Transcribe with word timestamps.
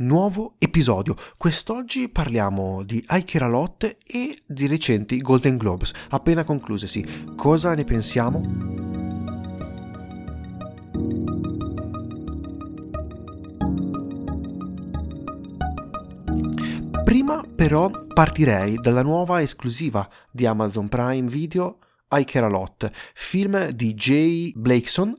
nuovo 0.00 0.54
episodio. 0.58 1.14
Quest'oggi 1.36 2.08
parliamo 2.08 2.82
di 2.84 3.04
Ike 3.08 3.38
Ralotte 3.38 3.98
e 4.06 4.36
di 4.46 4.66
recenti 4.66 5.18
Golden 5.18 5.56
Globes, 5.56 5.92
appena 6.10 6.44
conclusesi. 6.44 7.04
Cosa 7.36 7.74
ne 7.74 7.84
pensiamo? 7.84 8.40
Prima 17.04 17.42
però 17.54 17.90
partirei 18.14 18.76
dalla 18.76 19.02
nuova 19.02 19.42
esclusiva 19.42 20.08
di 20.30 20.46
Amazon 20.46 20.88
Prime 20.88 21.28
Video 21.28 21.78
I 22.08 22.24
Care 22.24 22.46
A 22.46 22.48
Lot, 22.48 22.90
film 23.14 23.70
di 23.70 23.94
Jay 23.94 24.52
Blakeson, 24.54 25.14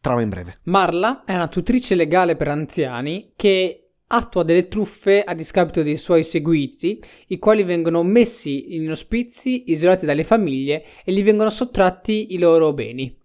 trama 0.00 0.22
in 0.22 0.28
breve. 0.28 0.58
Marla 0.64 1.24
è 1.24 1.34
una 1.34 1.48
tutrice 1.48 1.94
legale 1.94 2.36
per 2.36 2.48
anziani 2.48 3.32
che 3.36 3.85
attua 4.08 4.42
delle 4.42 4.68
truffe 4.68 5.22
a 5.22 5.34
discapito 5.34 5.82
dei 5.82 5.96
suoi 5.96 6.22
seguiti, 6.22 7.02
i 7.28 7.38
quali 7.38 7.62
vengono 7.62 8.02
messi 8.02 8.74
in 8.74 8.90
ospizi, 8.90 9.70
isolati 9.70 10.06
dalle 10.06 10.24
famiglie 10.24 10.84
e 11.04 11.12
gli 11.12 11.24
vengono 11.24 11.50
sottratti 11.50 12.34
i 12.34 12.38
loro 12.38 12.72
beni. 12.72 13.16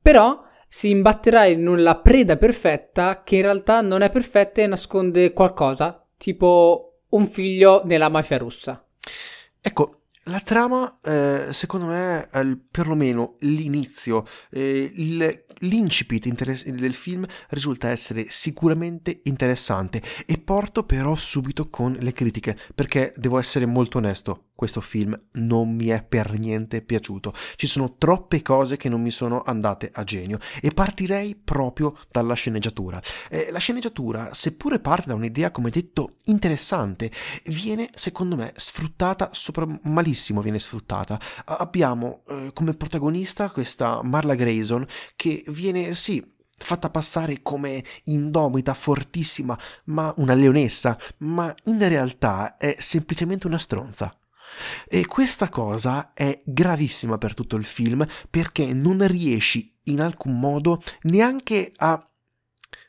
Però 0.00 0.42
si 0.68 0.88
imbatterà 0.88 1.44
in 1.44 1.68
una 1.68 1.96
preda 1.96 2.36
perfetta 2.36 3.22
che 3.22 3.36
in 3.36 3.42
realtà 3.42 3.82
non 3.82 4.00
è 4.02 4.10
perfetta 4.10 4.62
e 4.62 4.66
nasconde 4.66 5.32
qualcosa, 5.32 6.06
tipo 6.16 7.00
un 7.10 7.28
figlio 7.28 7.82
nella 7.84 8.08
mafia 8.08 8.38
russa. 8.38 8.82
Ecco, 9.60 10.01
la 10.24 10.40
trama, 10.40 10.98
eh, 11.02 11.48
secondo 11.50 11.86
me, 11.86 12.28
perlomeno 12.70 13.36
l'inizio, 13.40 14.24
eh, 14.50 14.92
il, 14.94 15.44
l'incipit 15.58 16.26
interess- 16.26 16.66
del 16.68 16.94
film 16.94 17.24
risulta 17.48 17.90
essere 17.90 18.26
sicuramente 18.28 19.20
interessante 19.24 20.00
e 20.26 20.38
porto 20.38 20.84
però 20.84 21.14
subito 21.14 21.68
con 21.68 21.96
le 21.98 22.12
critiche, 22.12 22.56
perché 22.74 23.12
devo 23.16 23.38
essere 23.38 23.66
molto 23.66 23.98
onesto, 23.98 24.51
questo 24.62 24.80
film 24.80 25.20
non 25.32 25.74
mi 25.74 25.88
è 25.88 26.04
per 26.04 26.38
niente 26.38 26.82
piaciuto. 26.82 27.34
Ci 27.56 27.66
sono 27.66 27.96
troppe 27.98 28.42
cose 28.42 28.76
che 28.76 28.88
non 28.88 29.02
mi 29.02 29.10
sono 29.10 29.42
andate 29.42 29.90
a 29.92 30.04
genio 30.04 30.38
e 30.60 30.70
partirei 30.70 31.34
proprio 31.34 31.98
dalla 32.08 32.34
sceneggiatura. 32.34 33.02
Eh, 33.28 33.48
la 33.50 33.58
sceneggiatura, 33.58 34.32
seppure 34.34 34.78
parte 34.78 35.08
da 35.08 35.14
un'idea, 35.14 35.50
come 35.50 35.70
detto, 35.70 36.18
interessante, 36.26 37.10
viene 37.46 37.90
secondo 37.96 38.36
me 38.36 38.52
sfruttata 38.54 39.30
sopra 39.32 39.66
malissimo 39.82 40.40
viene 40.40 40.60
sfruttata. 40.60 41.18
Abbiamo 41.46 42.22
eh, 42.28 42.52
come 42.54 42.74
protagonista 42.74 43.50
questa 43.50 44.00
Marla 44.04 44.36
Grayson 44.36 44.86
che 45.16 45.42
viene 45.48 45.92
sì 45.92 46.24
fatta 46.56 46.88
passare 46.88 47.42
come 47.42 47.82
indomita, 48.04 48.74
fortissima, 48.74 49.58
ma 49.86 50.14
una 50.18 50.34
leonessa, 50.34 50.96
ma 51.18 51.52
in 51.64 51.88
realtà 51.88 52.54
è 52.54 52.76
semplicemente 52.78 53.48
una 53.48 53.58
stronza. 53.58 54.16
E 54.88 55.06
questa 55.06 55.48
cosa 55.48 56.12
è 56.14 56.40
gravissima 56.44 57.18
per 57.18 57.34
tutto 57.34 57.56
il 57.56 57.64
film 57.64 58.06
perché 58.30 58.72
non 58.72 59.06
riesci 59.06 59.76
in 59.84 60.00
alcun 60.00 60.38
modo 60.38 60.82
neanche 61.02 61.72
a 61.76 62.06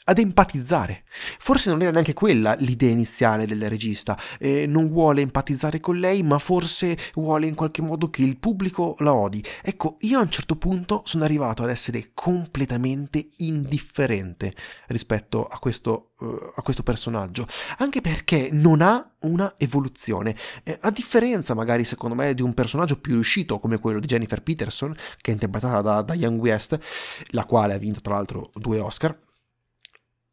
ad 0.06 0.18
empatizzare. 0.18 1.04
Forse 1.40 1.70
non 1.70 1.82
era 1.82 1.92
neanche 1.92 2.14
quella 2.14 2.56
l'idea 2.60 2.90
iniziale 2.90 3.46
del 3.46 3.70
regista, 3.70 4.18
eh, 4.40 4.66
non 4.68 4.90
vuole 4.90 5.22
empatizzare 5.22 5.80
con 5.80 5.98
lei, 5.98 6.24
ma 6.24 6.40
forse 6.40 6.98
vuole 7.14 7.48
in 7.48 7.56
qualche 7.56 7.82
modo 7.82 8.10
che 8.10 8.24
il 8.24 8.38
pubblico 8.38 8.96
la 9.00 9.14
odi. 9.14 9.44
Ecco, 9.62 9.98
io 10.02 10.20
a 10.20 10.22
un 10.22 10.30
certo 10.30 10.56
punto 10.56 11.02
sono 11.06 11.24
arrivato 11.24 11.64
ad 11.64 11.70
essere 11.70 12.12
completamente 12.14 13.30
indifferente 13.38 14.54
rispetto 14.88 15.46
a 15.46 15.60
questo, 15.60 16.12
uh, 16.20 16.54
a 16.56 16.62
questo 16.62 16.84
personaggio, 16.84 17.48
anche 17.78 18.02
perché 18.02 18.50
non 18.52 18.82
ha 18.82 19.08
una 19.20 19.56
evoluzione, 19.58 20.36
eh, 20.64 20.78
a 20.82 20.92
differenza 20.92 21.54
magari 21.54 21.86
secondo 21.86 22.16
me 22.16 22.34
di 22.34 22.42
un 22.42 22.54
personaggio 22.54 23.00
più 23.00 23.14
riuscito 23.14 23.60
come 23.60 23.80
quello 23.80 24.00
di 24.00 24.08
Jennifer 24.08 24.42
Peterson, 24.42 24.94
che 25.22 25.32
è 25.32 25.34
interpretata 25.34 26.02
da, 26.02 26.14
Young 26.14 26.40
West, 26.40 26.78
la 27.28 27.46
quale 27.46 27.74
ha 27.74 27.78
vinto 27.78 28.02
tra 28.02 28.16
l'altro 28.16 28.52
due 28.54 28.80
Oscar 28.80 29.18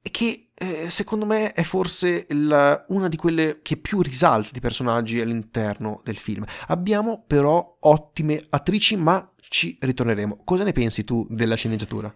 che 0.02 0.50
eh, 0.54 0.90
secondo 0.90 1.26
me 1.26 1.52
è 1.52 1.62
forse 1.62 2.26
il, 2.28 2.84
una 2.88 3.08
di 3.08 3.16
quelle 3.16 3.60
che 3.62 3.76
più 3.76 4.00
risalta 4.00 4.50
di 4.52 4.60
personaggi 4.60 5.20
all'interno 5.20 6.00
del 6.04 6.16
film. 6.16 6.44
Abbiamo 6.68 7.24
però 7.26 7.76
ottime 7.80 8.40
attrici, 8.50 8.96
ma 8.96 9.30
ci 9.38 9.76
ritorneremo. 9.80 10.42
Cosa 10.44 10.64
ne 10.64 10.72
pensi 10.72 11.04
tu 11.04 11.26
della 11.30 11.54
sceneggiatura? 11.54 12.14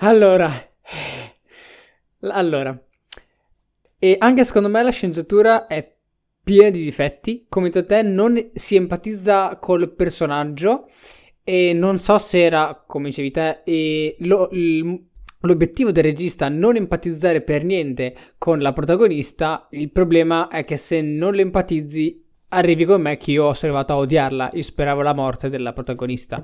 Allora, 0.00 0.52
allora, 2.20 2.78
e 3.98 4.16
anche 4.18 4.44
secondo 4.44 4.68
me 4.68 4.82
la 4.82 4.90
sceneggiatura 4.90 5.66
è 5.66 5.94
piena 6.42 6.70
di 6.70 6.82
difetti. 6.82 7.46
Come 7.48 7.70
detto 7.70 7.86
te, 7.86 8.02
non 8.02 8.50
si 8.54 8.76
empatizza 8.76 9.56
col 9.56 9.92
personaggio. 9.92 10.88
E 11.42 11.72
non 11.72 11.98
so 11.98 12.18
se 12.18 12.42
era, 12.42 12.82
come 12.86 13.10
dicevi 13.10 13.30
te, 13.30 14.16
lo, 14.18 14.48
il, 14.50 15.06
l'obiettivo 15.46 15.92
del 15.92 16.04
regista 16.04 16.48
non 16.48 16.76
empatizzare 16.76 17.40
per 17.40 17.64
niente 17.64 18.14
con 18.38 18.60
la 18.60 18.72
protagonista, 18.72 19.66
il 19.70 19.90
problema 19.90 20.48
è 20.48 20.64
che 20.64 20.76
se 20.76 21.00
non 21.00 21.34
lo 21.34 21.40
empatizzi 21.40 22.24
arrivi 22.48 22.84
con 22.84 23.00
me 23.00 23.16
che 23.16 23.32
io 23.32 23.52
sono 23.54 23.72
arrivato 23.72 23.92
a 23.92 23.96
odiarla, 23.96 24.50
io 24.52 24.62
speravo 24.62 25.02
la 25.02 25.14
morte 25.14 25.48
della 25.48 25.72
protagonista. 25.72 26.42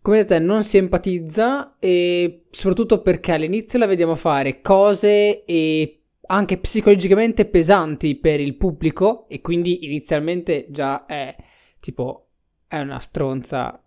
Come 0.00 0.18
vedete 0.18 0.38
non 0.38 0.64
si 0.64 0.76
empatizza 0.76 1.76
e 1.78 2.44
soprattutto 2.50 3.00
perché 3.00 3.32
all'inizio 3.32 3.78
la 3.78 3.86
vediamo 3.86 4.16
fare 4.16 4.60
cose 4.60 5.44
e 5.44 6.00
anche 6.26 6.58
psicologicamente 6.58 7.46
pesanti 7.46 8.16
per 8.16 8.40
il 8.40 8.54
pubblico 8.56 9.26
e 9.28 9.40
quindi 9.40 9.84
inizialmente 9.86 10.66
già 10.68 11.06
è 11.06 11.34
tipo 11.80 12.26
è 12.66 12.80
una 12.80 13.00
stronza. 13.00 13.80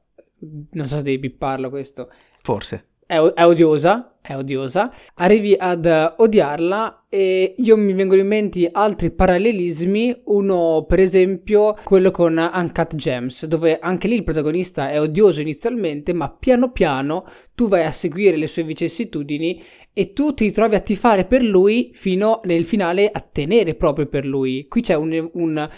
Non 0.72 0.88
so 0.88 0.96
se 0.98 1.04
devi 1.04 1.18
bipparlo 1.18 1.70
questo. 1.70 2.10
Forse. 2.42 2.88
È, 3.06 3.18
è 3.18 3.46
odiosa 3.46 4.17
è 4.28 4.36
odiosa, 4.36 4.94
arrivi 5.16 5.56
ad 5.58 5.86
odiarla 6.18 7.06
e 7.10 7.56
io 7.58 7.78
mi 7.78 7.94
vengono 7.94 8.20
in 8.20 8.28
mente 8.28 8.70
altri 8.72 9.12
parallelismi, 9.12 10.24
uno 10.26 10.86
per 10.88 11.00
esempio 11.00 11.78
quello 11.84 12.12
con 12.12 12.38
Uncut 12.38 12.96
Gems, 12.96 13.46
dove 13.46 13.80
anche 13.80 14.08
lì 14.08 14.16
il 14.16 14.24
protagonista 14.24 14.92
è 14.92 15.00
odioso 15.00 15.40
inizialmente, 15.40 16.12
ma 16.14 16.30
piano 16.30 16.72
piano 16.72 17.26
tu 17.56 17.68
vai 17.70 17.86
a 17.86 17.92
seguire 17.92 18.36
le 18.36 18.48
sue 18.48 18.64
vicissitudini 18.64 19.64
e 19.94 20.14
tu 20.14 20.34
ti 20.34 20.52
trovi 20.52 20.76
a 20.76 20.82
tifare 20.82 21.26
per 21.26 21.42
lui 21.42 21.92
fino 21.94 22.42
nel 22.44 22.66
finale 22.66 23.10
a 23.12 23.20
tenere 23.20 23.74
proprio 23.76 24.06
per 24.06 24.26
lui. 24.26 24.68
Qui 24.68 24.82
c'è 24.82 24.94
un, 24.94 25.30
un 25.34 25.70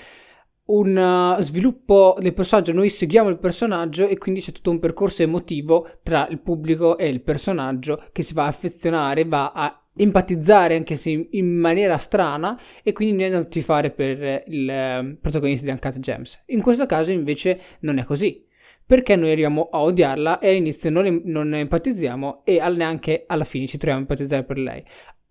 un 0.69 0.95
uh, 0.95 1.41
sviluppo 1.41 2.15
del 2.19 2.33
personaggio, 2.33 2.73
noi 2.73 2.89
seguiamo 2.89 3.29
il 3.29 3.39
personaggio 3.39 4.07
e 4.07 4.17
quindi 4.17 4.41
c'è 4.41 4.51
tutto 4.51 4.71
un 4.71 4.79
percorso 4.79 5.23
emotivo 5.23 5.97
tra 6.03 6.27
il 6.29 6.39
pubblico 6.39 6.97
e 6.97 7.07
il 7.07 7.21
personaggio 7.21 8.03
che 8.11 8.21
si 8.21 8.33
va 8.33 8.43
a 8.43 8.47
affezionare, 8.47 9.25
va 9.25 9.51
a 9.51 9.83
empatizzare 9.95 10.75
anche 10.75 10.95
se 10.95 11.27
in 11.31 11.59
maniera 11.59 11.97
strana 11.97 12.59
e 12.83 12.93
quindi 12.93 13.15
noi 13.15 13.23
andiamo 13.25 13.45
a 13.45 13.49
tifare 13.49 13.89
per 13.89 14.43
il 14.47 14.69
uh, 14.69 15.17
protagonista 15.19 15.65
di 15.65 15.71
Uncut 15.71 15.99
Gems. 15.99 16.43
In 16.47 16.61
questo 16.61 16.85
caso 16.85 17.11
invece 17.11 17.59
non 17.79 17.97
è 17.97 18.03
così, 18.03 18.45
perché 18.85 19.15
noi 19.15 19.31
arriviamo 19.31 19.69
a 19.71 19.81
odiarla 19.81 20.39
e 20.39 20.49
all'inizio 20.49 20.91
non, 20.91 21.21
non 21.25 21.53
empatizziamo 21.53 22.41
e 22.43 22.59
neanche 22.75 23.23
alla 23.27 23.43
fine 23.43 23.65
ci 23.65 23.77
troviamo 23.77 23.99
a 23.99 24.01
empatizzare 24.01 24.43
per 24.43 24.57
lei. 24.57 24.83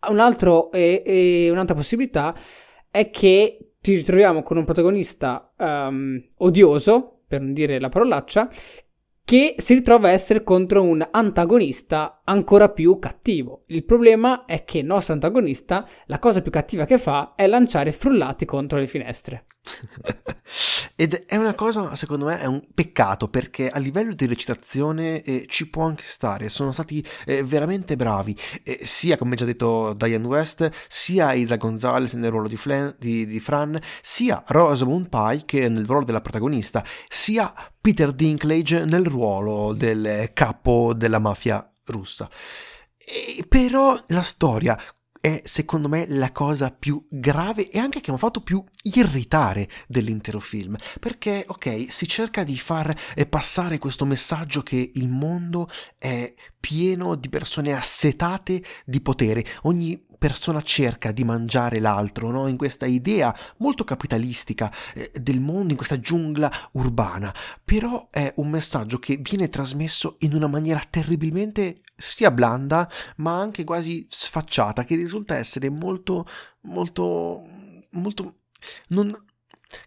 Un 0.09 0.19
altro, 0.19 0.71
e, 0.73 1.03
e 1.05 1.51
un'altra 1.51 1.75
possibilità 1.75 2.37
è 2.91 3.11
che 3.11 3.68
ci 3.81 3.95
ritroviamo 3.95 4.43
con 4.43 4.57
un 4.57 4.65
protagonista 4.65 5.53
um, 5.57 6.23
odioso, 6.39 7.21
per 7.27 7.41
non 7.41 7.53
dire 7.53 7.79
la 7.79 7.89
parolaccia, 7.89 8.51
che 9.29 9.57
si 9.59 9.75
ritrova 9.75 10.09
a 10.09 10.13
essere 10.13 10.43
contro 10.43 10.83
un 10.83 11.07
antagonista 11.11 12.23
ancora 12.25 12.71
più 12.71 12.99
cattivo. 12.99 13.63
Il 13.67 13.85
problema 13.85 14.47
è 14.47 14.65
che 14.65 14.79
il 14.79 14.87
nostro 14.87 15.13
antagonista, 15.13 15.87
la 16.07 16.19
cosa 16.19 16.41
più 16.41 16.51
cattiva 16.51 16.87
che 16.87 16.97
fa 16.97 17.35
è 17.37 17.47
lanciare 17.47 17.93
frullati 17.93 18.47
contro 18.47 18.79
le 18.79 18.87
finestre. 18.87 19.45
Ed 21.01 21.27
è 21.27 21.37
una 21.37 21.55
cosa, 21.55 21.95
secondo 21.95 22.25
me, 22.25 22.41
è 22.41 22.47
un 22.47 22.61
peccato 22.75 23.29
perché 23.29 23.71
a 23.71 23.79
livello 23.79 24.15
di 24.15 24.27
recitazione 24.27 25.23
eh, 25.23 25.47
ci 25.47 25.71
può 25.71 25.85
anche 25.85 26.03
stare. 26.05 26.49
Sono 26.49 26.73
stati 26.73 27.07
eh, 27.25 27.45
veramente 27.45 27.95
bravi, 27.95 28.37
eh, 28.65 28.81
sia 28.83 29.17
come 29.17 29.37
già 29.37 29.45
detto 29.45 29.95
Diane 29.95 30.27
West, 30.27 30.69
sia 30.89 31.35
Isa 31.35 31.55
Gonzalez 31.55 32.15
nel 32.15 32.33
ruolo 32.33 32.49
di, 32.49 32.57
Flan, 32.57 32.97
di, 32.99 33.27
di 33.27 33.39
Fran, 33.39 33.81
sia 34.03 34.43
Rosamund 34.49 35.09
Pike 35.09 35.69
nel 35.69 35.87
ruolo 35.87 36.05
della 36.05 36.21
protagonista, 36.21 36.85
sia 37.09 37.55
Peter 37.81 38.11
Dinklage 38.11 38.85
nel 38.85 39.07
ruolo 39.07 39.75
del 39.75 40.33
capo 40.33 40.95
della 40.95 41.21
mafia 41.21 41.65
russa. 41.85 42.29
E 42.97 43.45
però 43.49 43.97
la 44.09 44.23
storia 44.23 44.77
è 45.21 45.43
secondo 45.45 45.89
me 45.89 46.07
la 46.09 46.33
cosa 46.33 46.71
più 46.71 47.05
grave 47.09 47.69
e 47.69 47.79
anche 47.79 48.01
che 48.01 48.11
mi 48.11 48.17
ha 48.17 48.21
fatto 48.21 48.41
più 48.41 48.63
irritare 48.83 49.69
dell'intero 49.87 50.41
film. 50.41 50.77
Perché 51.01 51.45
ok 51.47 51.87
si 51.89 52.07
cerca 52.07 52.45
di 52.45 52.57
far 52.57 52.95
eh, 53.15 53.27
passare 53.27 53.79
questo 53.79 54.05
messaggio 54.05 54.63
che 54.63 54.91
il 54.95 55.09
mondo 55.09 55.69
è 55.97 56.33
pieno 56.59 57.15
di 57.15 57.29
persone 57.29 57.73
assetate 57.73 58.63
di 58.85 59.01
potere. 59.01 59.45
Ogni 59.63 60.07
persona 60.19 60.61
cerca 60.63 61.13
di 61.13 61.25
mangiare 61.25 61.79
l'altro, 61.79 62.31
no? 62.31 62.49
in 62.49 62.57
questa 62.57 62.87
idea 62.87 63.35
molto 63.59 63.85
capitalistica 63.85 64.73
eh, 64.95 65.11
del 65.15 65.41
mondo, 65.41 65.71
in 65.71 65.77
questa 65.77 66.01
giungla 66.01 66.51
urbana, 66.73 67.33
però 67.65 68.09
è 68.11 68.33
un 68.37 68.51
messaggio 68.51 68.99
che 68.99 69.17
viene 69.17 69.49
trasmesso 69.49 70.17
in 70.21 70.35
una 70.35 70.49
maniera 70.49 70.83
terribilmente 70.89 71.81
sia 71.97 72.31
blanda 72.31 72.89
ma 73.17 73.39
anche 73.39 73.65
quasi 73.65 74.07
sfacciata, 74.09 74.85
che 74.85 74.97
risulta 74.97 75.37
essere 75.37 75.69
molto, 75.69 76.27
molto, 76.63 77.43
molto... 77.91 78.33
Non, 78.89 79.17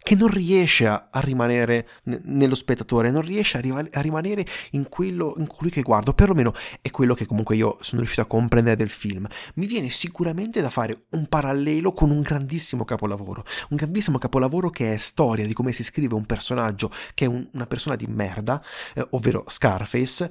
che 0.02 0.14
non 0.14 0.28
riesce 0.28 0.86
a, 0.86 1.08
a 1.10 1.20
rimanere 1.20 1.88
nello 2.04 2.54
spettatore, 2.54 3.10
non 3.10 3.22
riesce 3.22 3.58
a, 3.58 3.60
riva- 3.60 3.86
a, 3.90 4.00
rimanere 4.00 4.46
in 4.72 4.88
quello 4.88 5.34
in 5.38 5.46
colui 5.46 5.70
che 5.70 5.82
guardo, 5.82 6.14
perlomeno 6.14 6.54
è 6.80 6.90
quello 6.90 7.14
che 7.14 7.26
comunque 7.26 7.56
io 7.56 7.78
sono 7.80 8.00
riuscito 8.00 8.22
a 8.22 8.26
comprendere 8.26 8.76
del 8.76 8.90
film. 8.90 9.26
Mi 9.54 9.66
viene 9.66 9.90
sicuramente 9.90 10.60
da 10.60 10.70
fare 10.70 11.02
un 11.10 11.26
parallelo 11.26 11.92
con 11.92 12.10
un 12.10 12.20
grandissimo 12.20 12.84
capolavoro, 12.84 13.44
un 13.70 13.76
grandissimo 13.76 14.18
capolavoro 14.18 14.70
che 14.70 14.94
è 14.94 14.96
storia 14.98 15.46
di 15.46 15.52
come 15.52 15.72
si 15.72 15.82
scrive 15.82 16.14
un 16.14 16.26
personaggio 16.26 16.90
che 17.14 17.24
è 17.24 17.28
un, 17.28 17.48
una 17.52 17.66
persona 17.66 17.96
di 17.96 18.06
merda, 18.06 18.62
eh, 18.94 19.06
ovvero 19.10 19.44
Scarface, 19.48 20.30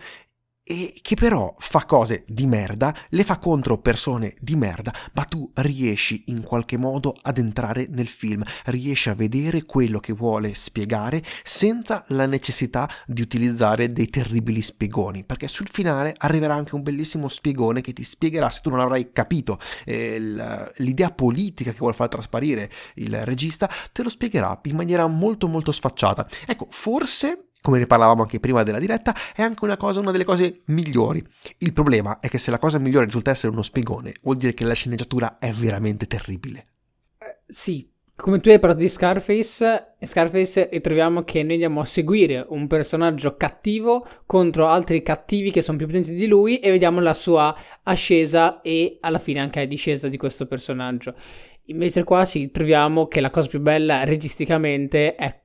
e 0.64 0.94
che 1.02 1.16
però 1.16 1.54
fa 1.58 1.86
cose 1.86 2.24
di 2.28 2.46
merda, 2.46 2.96
le 3.10 3.24
fa 3.24 3.38
contro 3.38 3.80
persone 3.80 4.36
di 4.40 4.56
merda, 4.56 4.94
ma 5.14 5.24
tu 5.24 5.50
riesci 5.56 6.26
in 6.28 6.44
qualche 6.44 6.78
modo 6.78 7.16
ad 7.22 7.38
entrare 7.38 7.88
nel 7.90 8.08
film, 8.08 8.44
riesci 8.66 9.10
a 9.10 9.16
vedere 9.16 9.64
quello 9.64 10.00
che 10.00 10.14
vuole 10.14 10.54
spiegare 10.54 11.24
senza 11.44 12.04
la 12.10 12.26
necessità 12.26 12.90
di 13.08 13.22
utilizzare 13.22 13.88
dei 13.88 14.08
terribili 14.08 14.62
spiegoni, 14.62 15.24
perché 15.24 15.48
sul 15.48 15.68
finale 15.70 16.14
arriverà 16.18 16.54
anche 16.54 16.76
un 16.76 16.84
bellissimo 16.84 17.28
spiegone 17.28 17.82
che 17.82 17.94
ti 17.94 18.04
spiegherà, 18.04 18.50
se 18.50 18.62
tu 18.62 18.70
non 18.70 18.80
avrai 18.80 19.12
capito 19.12 19.60
eh, 19.86 20.20
l'idea 20.76 21.10
politica 21.10 21.72
che 21.72 21.80
vuole 21.80 21.96
far 21.96 22.08
trasparire 22.08 22.70
il 22.96 23.26
regista, 23.26 23.70
te 23.92 24.04
lo 24.04 24.10
spiegherà 24.10 24.60
in 24.64 24.76
maniera 24.76 25.08
molto 25.08 25.48
molto 25.48 25.72
sfacciata. 25.72 26.28
Ecco, 26.46 26.68
forse 26.70 27.51
come 27.62 27.78
ne 27.78 27.86
parlavamo 27.86 28.24
anche 28.24 28.40
prima 28.40 28.64
della 28.64 28.80
diretta, 28.80 29.16
è 29.36 29.42
anche 29.42 29.64
una 29.64 29.78
cosa, 29.78 30.00
una 30.00 30.12
delle 30.12 30.24
cose 30.24 30.62
migliori. 30.66 31.24
Il 31.60 31.74
problema 31.74 32.20
è 32.20 32.28
che 32.28 32.38
se 32.38 32.52
la 32.52 32.60
cosa 32.60 32.80
migliore 32.80 33.06
risulta 33.06 33.32
essere 33.32 33.52
uno 33.52 33.62
spiegone, 33.62 34.14
vuol 34.24 34.38
dire 34.38 34.54
che 34.54 34.66
la 34.66 34.74
sceneggiatura 34.74 35.38
è 35.38 35.52
veramente 35.52 36.08
terribile. 36.08 36.66
Eh, 37.20 37.40
sì, 37.48 37.88
come 38.16 38.40
tu 38.40 38.50
hai 38.50 38.60
parlato 38.60 38.82
di 38.82 38.88
Scarface, 38.88 39.96
Scarface 40.02 40.70
troviamo 40.82 41.24
che 41.24 41.42
noi 41.42 41.54
andiamo 41.54 41.82
a 41.82 41.86
seguire 41.86 42.46
un 42.50 42.68
personaggio 42.68 43.36
cattivo 43.36 44.06
contro 44.26 44.68
altri 44.68 45.02
cattivi 45.02 45.50
che 45.50 45.64
sono 45.64 45.78
più 45.78 45.88
potenti 45.88 46.14
di 46.14 46.28
lui 46.28 46.60
e 46.60 46.70
vediamo 46.70 47.00
la 47.00 47.16
sua 47.16 47.56
ascesa 47.84 48.62
e 48.62 48.98
alla 49.02 49.18
fine 49.18 49.40
anche 49.40 49.62
la 49.62 49.66
discesa 49.66 50.08
di 50.08 50.18
questo 50.18 50.46
personaggio. 50.46 51.16
Invece 51.66 52.04
qua 52.04 52.26
sì, 52.26 52.52
troviamo 52.52 53.08
che 53.08 53.22
la 53.22 53.32
cosa 53.32 53.48
più 53.48 53.60
bella 53.60 54.04
registicamente 54.04 55.16
è 55.16 55.41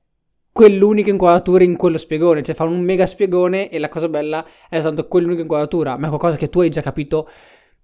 quell'unica 0.57 1.11
inquadratura 1.11 1.65
in 1.65 1.77
quello 1.77 1.99
spiegone, 1.99 2.43
cioè 2.43 2.55
fa 2.55 2.65
un 2.65 2.81
mega 2.81 3.07
spiegone 3.07 3.69
e 3.69 3.79
la 3.79 3.91
cosa 3.91 4.09
bella 4.09 4.43
è 4.71 4.77
soltanto 4.77 5.07
quell'unica 5.07 5.43
inquadratura, 5.43 5.99
ma 5.99 6.07
è 6.07 6.09
qualcosa 6.09 6.37
che 6.37 6.49
tu 6.49 6.61
hai 6.61 6.71
già 6.71 6.81
capito 6.81 7.29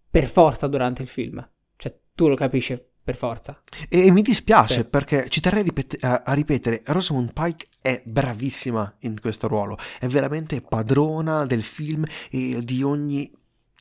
per 0.09 0.27
forza 0.27 0.69
durante 0.69 1.03
il 1.03 1.09
film, 1.09 1.47
cioè 1.77 1.95
tu 2.15 2.29
lo 2.29 2.35
capisci 2.35 2.83
per 3.05 3.17
forza. 3.17 3.63
E, 3.91 4.11
mi 4.11 4.23
dispiace 4.23 4.75
sì. 4.75 4.85
perché 4.87 5.29
ci 5.29 5.43
terrei 5.43 5.67
a, 6.01 6.23
a, 6.25 6.33
ripetere, 6.33 6.81
Rosamund 6.87 7.35
Pike 7.35 7.67
è 7.83 8.01
bravissima 8.07 8.97
in 9.01 9.21
questo 9.21 9.49
ruolo, 9.49 9.77
è 10.01 10.07
veramente 10.07 10.63
padrona 10.63 11.45
del 11.45 11.63
film 11.63 12.07
e 12.31 12.61
di 12.63 12.83
ogni 12.83 13.31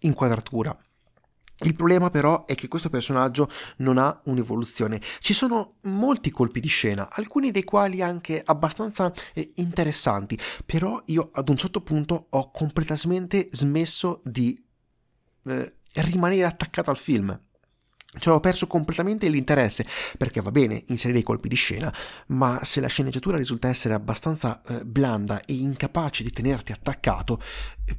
inquadratura. 0.01 0.77
Il 1.63 1.75
problema 1.75 2.09
però 2.09 2.45
è 2.45 2.55
che 2.55 2.67
questo 2.67 2.89
personaggio 2.89 3.49
non 3.77 3.97
ha 3.97 4.19
un'evoluzione. 4.25 4.99
Ci 5.19 5.33
sono 5.33 5.75
molti 5.81 6.31
colpi 6.31 6.59
di 6.59 6.67
scena, 6.67 7.09
alcuni 7.11 7.51
dei 7.51 7.63
quali 7.63 8.01
anche 8.01 8.41
abbastanza 8.43 9.13
eh, 9.33 9.51
interessanti, 9.55 10.37
però 10.65 11.01
io 11.05 11.29
ad 11.33 11.49
un 11.49 11.57
certo 11.57 11.81
punto 11.81 12.27
ho 12.29 12.51
completamente 12.51 13.49
smesso 13.51 14.21
di 14.23 14.59
eh, 15.45 15.75
rimanere 15.95 16.45
attaccato 16.45 16.89
al 16.89 16.97
film. 16.97 17.39
Cioè 18.13 18.33
ho 18.33 18.41
perso 18.41 18.67
completamente 18.67 19.29
l'interesse, 19.29 19.85
perché 20.17 20.41
va 20.41 20.51
bene 20.51 20.83
inserire 20.87 21.19
i 21.19 21.23
colpi 21.23 21.47
di 21.47 21.55
scena, 21.55 21.93
ma 22.27 22.59
se 22.61 22.81
la 22.81 22.87
sceneggiatura 22.87 23.37
risulta 23.37 23.69
essere 23.69 23.93
abbastanza 23.93 24.61
eh, 24.63 24.83
blanda 24.83 25.39
e 25.41 25.53
incapace 25.53 26.21
di 26.21 26.31
tenerti 26.31 26.73
attaccato, 26.73 27.41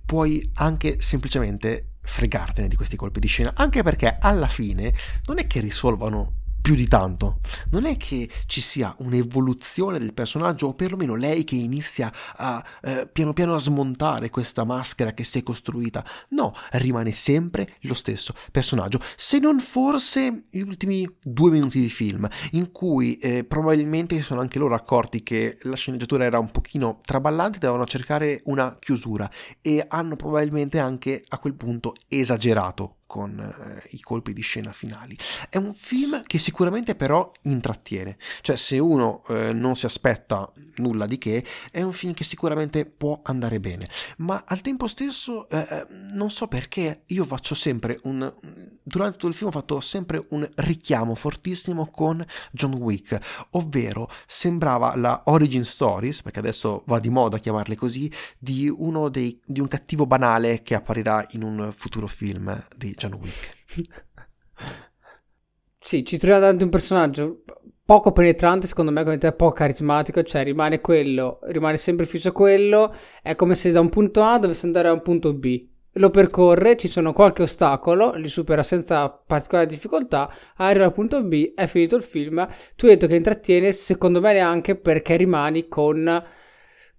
puoi 0.04 0.50
anche 0.56 1.00
semplicemente 1.00 1.91
fregartene 2.02 2.68
di 2.68 2.76
questi 2.76 2.96
colpi 2.96 3.20
di 3.20 3.28
scena, 3.28 3.52
anche 3.54 3.82
perché 3.82 4.18
alla 4.20 4.48
fine 4.48 4.94
non 5.26 5.38
è 5.38 5.46
che 5.46 5.60
risolvano 5.60 6.41
più 6.62 6.76
di 6.76 6.86
tanto. 6.86 7.40
Non 7.70 7.84
è 7.84 7.96
che 7.96 8.30
ci 8.46 8.60
sia 8.60 8.94
un'evoluzione 8.98 9.98
del 9.98 10.14
personaggio, 10.14 10.68
o 10.68 10.74
perlomeno 10.74 11.16
lei 11.16 11.44
che 11.44 11.56
inizia 11.56 12.10
a 12.36 12.64
eh, 12.82 13.08
piano 13.12 13.32
piano 13.32 13.54
a 13.54 13.58
smontare 13.58 14.30
questa 14.30 14.64
maschera 14.64 15.12
che 15.12 15.24
si 15.24 15.40
è 15.40 15.42
costruita. 15.42 16.04
No, 16.30 16.52
rimane 16.72 17.10
sempre 17.10 17.76
lo 17.80 17.94
stesso 17.94 18.32
personaggio, 18.50 19.00
se 19.16 19.40
non 19.40 19.58
forse 19.58 20.44
gli 20.50 20.60
ultimi 20.60 21.06
due 21.20 21.50
minuti 21.50 21.80
di 21.80 21.90
film, 21.90 22.28
in 22.52 22.70
cui 22.70 23.16
eh, 23.16 23.44
probabilmente 23.44 24.22
sono 24.22 24.40
anche 24.40 24.60
loro 24.60 24.76
accorti 24.76 25.22
che 25.22 25.58
la 25.62 25.76
sceneggiatura 25.76 26.24
era 26.24 26.38
un 26.38 26.50
pochino 26.50 27.00
traballante, 27.04 27.58
dovevano 27.58 27.86
cercare 27.86 28.40
una 28.44 28.76
chiusura 28.78 29.28
e 29.60 29.84
hanno 29.88 30.14
probabilmente 30.14 30.78
anche 30.78 31.24
a 31.26 31.38
quel 31.38 31.54
punto 31.54 31.94
esagerato 32.08 32.98
con 33.12 33.38
eh, 33.38 33.88
i 33.90 34.00
colpi 34.00 34.32
di 34.32 34.40
scena 34.40 34.72
finali. 34.72 35.14
È 35.50 35.58
un 35.58 35.74
film 35.74 36.22
che 36.22 36.38
sicuramente 36.38 36.94
però 36.94 37.30
intrattiene, 37.42 38.16
cioè 38.40 38.56
se 38.56 38.78
uno 38.78 39.22
eh, 39.28 39.52
non 39.52 39.76
si 39.76 39.84
aspetta 39.84 40.50
nulla 40.76 41.04
di 41.04 41.18
che, 41.18 41.44
è 41.70 41.82
un 41.82 41.92
film 41.92 42.14
che 42.14 42.24
sicuramente 42.24 42.86
può 42.86 43.20
andare 43.24 43.60
bene, 43.60 43.86
ma 44.18 44.44
al 44.46 44.62
tempo 44.62 44.86
stesso 44.86 45.46
eh, 45.50 45.58
eh 45.58 45.86
non 46.12 46.30
so 46.30 46.48
perché 46.48 47.02
io 47.08 47.26
faccio 47.26 47.54
sempre 47.54 47.98
un... 48.04 48.32
durante 48.82 49.18
tutto 49.18 49.28
il 49.28 49.34
film 49.34 49.48
ho 49.48 49.52
fatto 49.52 49.80
sempre 49.80 50.24
un 50.30 50.48
richiamo 50.56 51.14
fortissimo 51.14 51.90
con 51.90 52.24
John 52.50 52.72
Wick, 52.72 53.18
ovvero 53.50 54.08
sembrava 54.26 54.96
la 54.96 55.24
origin 55.26 55.64
stories, 55.64 56.22
perché 56.22 56.38
adesso 56.38 56.82
va 56.86 56.98
di 56.98 57.10
moda 57.10 57.36
chiamarle 57.36 57.74
così, 57.76 58.10
di 58.38 58.72
uno 58.74 59.10
dei, 59.10 59.38
di 59.44 59.60
un 59.60 59.68
cattivo 59.68 60.06
banale 60.06 60.62
che 60.62 60.74
apparirà 60.74 61.26
in 61.32 61.42
un 61.42 61.70
futuro 61.76 62.06
film 62.06 62.66
di 62.74 62.94
John 63.02 63.18
Wick. 63.20 64.06
sì, 65.78 66.04
ci 66.04 66.16
troviamo 66.18 66.42
davanti 66.42 66.62
un 66.62 66.70
personaggio 66.70 67.42
poco 67.84 68.12
penetrante, 68.12 68.68
secondo 68.68 68.92
me, 68.92 69.02
come 69.02 69.18
te, 69.18 69.32
poco 69.32 69.52
carismatico, 69.52 70.22
cioè 70.22 70.44
rimane 70.44 70.80
quello, 70.80 71.40
rimane 71.42 71.76
sempre 71.76 72.06
fisso 72.06 72.28
a 72.28 72.32
quello, 72.32 72.94
è 73.22 73.34
come 73.34 73.54
se 73.54 73.72
da 73.72 73.80
un 73.80 73.88
punto 73.88 74.22
A 74.22 74.38
dovesse 74.38 74.66
andare 74.66 74.88
a 74.88 74.92
un 74.92 75.02
punto 75.02 75.32
B. 75.32 75.66
Lo 75.96 76.08
percorre, 76.08 76.76
ci 76.76 76.88
sono 76.88 77.12
qualche 77.12 77.42
ostacolo, 77.42 78.14
li 78.14 78.28
supera 78.28 78.62
senza 78.62 79.10
particolare 79.10 79.68
difficoltà, 79.68 80.32
arriva 80.56 80.86
al 80.86 80.92
punto 80.92 81.22
B, 81.22 81.52
è 81.54 81.66
finito 81.66 81.96
il 81.96 82.02
film. 82.02 82.46
Tu 82.76 82.86
hai 82.86 82.92
detto 82.92 83.06
che 83.06 83.16
intrattiene, 83.16 83.72
secondo 83.72 84.20
me 84.20 84.32
neanche 84.32 84.76
perché 84.76 85.16
rimani 85.16 85.68
con 85.68 86.24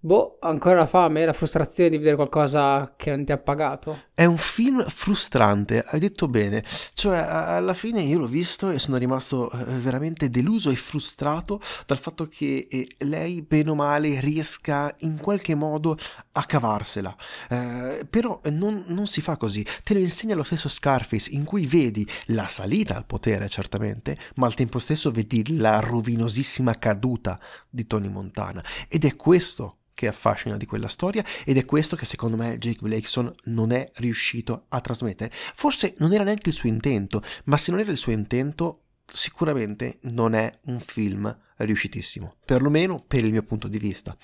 Boh, 0.06 0.38
ancora 0.42 0.76
la 0.76 0.86
fame, 0.86 1.24
la 1.24 1.32
frustrazione 1.32 1.90
di 1.90 1.96
vedere 1.96 2.18
qualcosa 2.18 2.94
che 2.98 3.10
non 3.10 3.24
ti 3.24 3.32
ha 3.32 3.38
pagato. 3.38 4.08
È 4.14 4.26
un 4.26 4.36
film 4.36 4.86
frustrante, 4.86 5.82
hai 5.88 5.98
detto 5.98 6.28
bene. 6.28 6.62
Cioè, 6.94 7.20
alla 7.20 7.74
fine 7.74 8.02
io 8.02 8.20
l'ho 8.20 8.26
visto 8.26 8.70
e 8.70 8.80
sono 8.80 8.98
rimasto 8.98 9.50
eh, 9.50 9.64
veramente 9.80 10.30
deluso 10.30 10.72
e 10.72 10.76
frustrato 10.76 11.62
dal 11.86 12.00
fatto 12.00 12.28
che 12.28 12.68
eh, 12.70 12.86
lei, 13.06 13.44
bene 13.44 13.70
o 13.70 13.76
male, 13.76 14.20
riesca 14.20 14.94
in 15.00 15.18
qualche 15.22 15.56
modo 15.56 15.98
a 16.34 16.44
cavarsela. 16.44 17.16
Eh, 17.48 18.06
però 18.10 18.42
non, 18.50 18.84
non 18.88 19.08
si 19.08 19.22
fa 19.22 19.38
così. 19.38 19.66
Te 19.86 19.94
lo 19.94 20.02
insegna 20.02 20.36
lo 20.36 20.44
stesso 20.44 20.68
Scarface, 20.68 21.32
in 21.32 21.46
cui 21.46 21.66
vedi 21.66 22.06
la 22.26 22.48
salita 22.48 22.98
al 22.98 23.06
potere, 23.06 23.48
certamente, 23.48 24.18
ma 24.36 24.48
al 24.48 24.54
tempo 24.54 24.80
stesso 24.80 25.12
vedi 25.12 25.56
la 25.56 25.80
rovinosissima 25.80 26.74
caduta 26.78 27.40
di 27.70 27.88
Tony 27.88 28.10
Montana. 28.10 28.62
Ed 28.90 29.06
è 29.06 29.16
questo 29.16 29.78
che 29.94 30.08
affascina 30.08 30.58
di 30.58 30.66
quella 30.66 30.88
storia 30.88 31.24
ed 31.46 31.58
è 31.58 31.66
questo 31.66 31.96
che 31.96 32.06
secondo 32.06 32.38
me 32.38 32.58
Jake 32.58 32.82
Blakeson 32.82 33.32
non 33.46 33.72
è 33.72 33.90
riuscito 33.96 34.66
a 34.70 34.82
trasmettere. 34.82 35.32
Forse 35.32 35.96
non 35.98 36.14
era 36.14 36.24
neanche 36.24 36.50
il 36.50 36.56
suo 36.56 36.70
intento, 36.70 37.22
ma 37.46 37.58
se 37.58 37.72
non 37.72 37.80
era 37.80 37.92
il 37.92 37.98
suo 37.98 38.12
intento 38.12 38.84
sicuramente 39.06 40.00
non 40.04 40.34
è 40.34 40.52
un 40.66 40.80
film 40.80 41.36
riuscitissimo, 41.58 42.36
perlomeno 42.46 43.04
per 43.06 43.24
il 43.24 43.32
mio 43.32 43.44
punto 43.44 43.68
di 43.68 43.78
vista. 43.78 44.16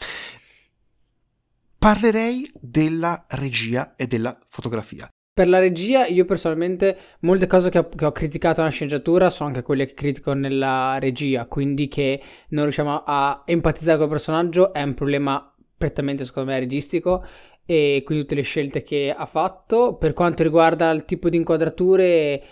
Parlerei 1.78 2.50
della 2.60 3.26
regia 3.30 3.96
e 3.96 4.08
della 4.08 4.38
fotografia. 4.50 5.08
Per 5.32 5.48
la 5.48 5.60
regia, 5.60 6.06
io 6.06 6.26
personalmente, 6.26 6.98
molte 7.22 7.48
cose 7.48 7.70
che 7.70 7.78
ho, 7.78 7.88
che 7.88 8.04
ho, 8.04 8.12
criticato 8.12 8.60
nella 8.60 8.74
sceneggiatura 8.74 9.30
sono 9.30 9.48
anche 9.48 9.62
quelle 9.62 9.86
che 9.86 9.94
critico 9.94 10.34
nella 10.34 10.98
regia, 11.00 11.46
quindi 11.46 11.88
che 11.88 12.22
non 12.50 12.64
riusciamo 12.64 13.04
a 13.06 13.44
empatizzare 13.46 13.96
con 13.96 14.08
il 14.08 14.12
personaggio 14.12 14.74
è 14.74 14.82
un 14.82 14.96
problema 14.96 15.54
prettamente 15.80 16.26
secondo 16.26 16.52
me 16.52 16.60
registico 16.60 17.26
e 17.66 18.04
quindi 18.06 18.24
tutte 18.26 18.36
le 18.36 18.44
scelte 18.44 18.84
che 18.84 19.16
ha 19.16 19.26
fatto. 19.26 19.96
Per 19.96 20.14
quanto 20.14 20.44
riguarda 20.44 20.92
il 20.92 21.06
tipo 21.06 21.30
di 21.30 21.38
inquadrature, 21.38 22.44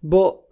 boh, 0.00 0.48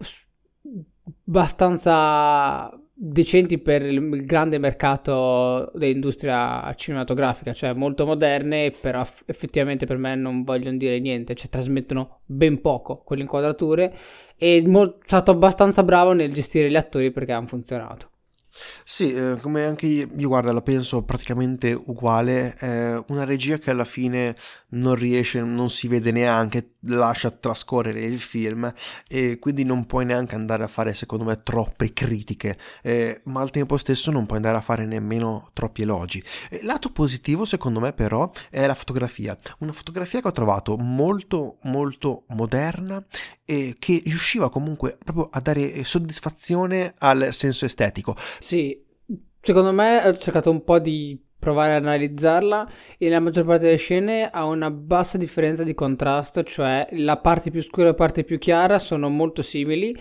abbastanza 1.26 2.70
decenti 3.00 3.58
per 3.58 3.82
il 3.82 4.24
grande 4.26 4.58
mercato 4.58 5.70
dell'industria 5.74 6.74
cinematografica, 6.76 7.52
cioè 7.52 7.72
molto 7.72 8.04
moderne, 8.04 8.72
però 8.72 9.06
effettivamente 9.26 9.86
per 9.86 9.98
me 9.98 10.16
non 10.16 10.42
vogliono 10.42 10.76
dire 10.76 10.98
niente, 10.98 11.34
cioè 11.34 11.48
trasmettono 11.48 12.22
ben 12.26 12.60
poco 12.60 13.02
quelle 13.04 13.22
inquadrature 13.22 13.94
e 14.36 14.62
è 14.62 14.94
stato 15.04 15.30
abbastanza 15.30 15.84
bravo 15.84 16.12
nel 16.12 16.32
gestire 16.32 16.68
gli 16.68 16.76
attori 16.76 17.12
perché 17.12 17.32
hanno 17.32 17.46
funzionato. 17.46 18.10
Sì, 18.84 19.12
eh, 19.12 19.36
come 19.40 19.64
anche 19.64 19.86
io, 19.86 20.28
guarda, 20.28 20.52
la 20.52 20.62
penso 20.62 21.02
praticamente 21.02 21.72
uguale. 21.72 22.54
È 22.54 23.02
una 23.08 23.24
regia 23.24 23.58
che 23.58 23.70
alla 23.70 23.84
fine 23.84 24.34
non 24.70 24.94
riesce, 24.94 25.40
non 25.40 25.70
si 25.70 25.88
vede 25.88 26.10
neanche, 26.10 26.74
lascia 26.80 27.30
trascorrere 27.30 28.00
il 28.00 28.18
film 28.18 28.72
e 29.08 29.38
quindi 29.38 29.64
non 29.64 29.86
puoi 29.86 30.04
neanche 30.04 30.34
andare 30.34 30.64
a 30.64 30.68
fare, 30.68 30.94
secondo 30.94 31.24
me, 31.24 31.42
troppe 31.42 31.92
critiche, 31.92 32.58
eh, 32.82 33.20
ma 33.24 33.40
al 33.40 33.50
tempo 33.50 33.76
stesso 33.76 34.10
non 34.10 34.26
puoi 34.26 34.38
andare 34.38 34.56
a 34.56 34.60
fare 34.60 34.84
nemmeno 34.84 35.50
troppi 35.52 35.82
elogi. 35.82 36.22
Lato 36.62 36.90
positivo, 36.90 37.44
secondo 37.44 37.80
me, 37.80 37.92
però, 37.92 38.30
è 38.50 38.66
la 38.66 38.74
fotografia. 38.74 39.38
Una 39.58 39.72
fotografia 39.72 40.20
che 40.20 40.28
ho 40.28 40.32
trovato 40.32 40.76
molto, 40.76 41.58
molto 41.62 42.24
moderna 42.28 43.04
e 43.44 43.76
che 43.78 44.02
riusciva 44.04 44.50
comunque 44.50 44.98
proprio 45.02 45.28
a 45.30 45.40
dare 45.40 45.84
soddisfazione 45.84 46.94
al 46.98 47.32
senso 47.32 47.64
estetico. 47.64 48.14
Sì, 48.38 48.78
secondo 49.40 49.72
me 49.72 50.06
ho 50.06 50.16
cercato 50.18 50.50
un 50.50 50.62
po' 50.62 50.78
di 50.78 51.18
provare 51.38 51.76
ad 51.76 51.84
analizzarla 51.84 52.70
e 52.98 53.08
la 53.08 53.20
maggior 53.20 53.44
parte 53.44 53.64
delle 53.64 53.76
scene 53.76 54.28
ha 54.28 54.44
una 54.44 54.70
bassa 54.70 55.16
differenza 55.16 55.62
di 55.62 55.74
contrasto, 55.74 56.42
cioè 56.42 56.88
la 56.92 57.16
parte 57.18 57.50
più 57.50 57.62
scura 57.62 57.86
e 57.86 57.90
la 57.90 57.94
parte 57.94 58.24
più 58.24 58.38
chiara 58.38 58.78
sono 58.78 59.08
molto 59.08 59.42
simili 59.42 59.96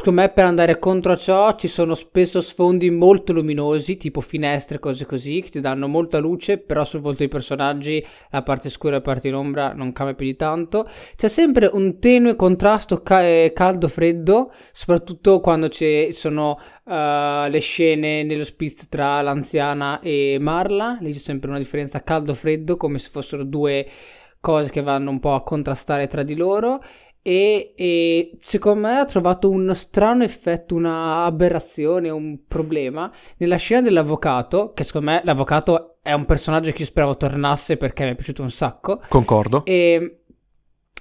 Secondo 0.00 0.22
me 0.22 0.30
per 0.30 0.46
andare 0.46 0.78
contro 0.78 1.14
ciò 1.14 1.54
ci 1.56 1.68
sono 1.68 1.92
spesso 1.92 2.40
sfondi 2.40 2.88
molto 2.88 3.34
luminosi, 3.34 3.98
tipo 3.98 4.22
finestre, 4.22 4.78
cose 4.78 5.04
così, 5.04 5.42
che 5.42 5.50
ti 5.50 5.60
danno 5.60 5.88
molta 5.88 6.16
luce, 6.16 6.56
però 6.56 6.86
sul 6.86 7.00
volto 7.00 7.18
dei 7.18 7.28
personaggi 7.28 8.02
la 8.30 8.40
parte 8.40 8.70
scura 8.70 8.94
e 8.94 8.96
la 8.96 9.02
parte 9.02 9.28
in 9.28 9.34
ombra 9.34 9.74
non 9.74 9.92
cambia 9.92 10.14
più 10.14 10.24
di 10.24 10.36
tanto. 10.36 10.88
C'è 11.16 11.28
sempre 11.28 11.68
un 11.70 11.98
tenue 11.98 12.34
contrasto 12.34 13.02
ca- 13.02 13.26
eh, 13.26 13.52
caldo-freddo, 13.54 14.54
soprattutto 14.72 15.40
quando 15.40 15.68
ci 15.68 16.12
sono 16.12 16.58
uh, 16.84 17.50
le 17.50 17.60
scene 17.60 18.22
nello 18.22 18.44
split 18.44 18.88
tra 18.88 19.20
l'anziana 19.20 20.00
e 20.00 20.38
Marla, 20.40 20.96
lì 21.02 21.12
c'è 21.12 21.18
sempre 21.18 21.50
una 21.50 21.58
differenza 21.58 22.02
caldo-freddo, 22.02 22.78
come 22.78 22.98
se 22.98 23.10
fossero 23.12 23.44
due 23.44 23.86
cose 24.40 24.70
che 24.70 24.80
vanno 24.80 25.10
un 25.10 25.20
po' 25.20 25.34
a 25.34 25.42
contrastare 25.42 26.06
tra 26.06 26.22
di 26.22 26.34
loro 26.34 26.80
e, 27.22 27.74
e, 27.76 28.38
secondo 28.40 28.88
me 28.88 28.98
ha 28.98 29.04
trovato 29.04 29.50
un 29.50 29.74
strano 29.74 30.24
effetto, 30.24 30.74
una 30.74 31.24
aberrazione, 31.24 32.08
un 32.08 32.46
problema 32.46 33.12
nella 33.36 33.56
scena 33.56 33.82
dell'avvocato, 33.82 34.72
che 34.72 34.84
secondo 34.84 35.10
me 35.10 35.20
l'avvocato 35.24 35.98
è 36.02 36.12
un 36.12 36.24
personaggio 36.24 36.70
che 36.72 36.80
io 36.80 36.86
speravo 36.86 37.16
tornasse 37.16 37.76
perché 37.76 38.04
mi 38.04 38.12
è 38.12 38.14
piaciuto 38.14 38.42
un 38.42 38.50
sacco. 38.50 39.02
Concordo. 39.08 39.64
E 39.66 40.20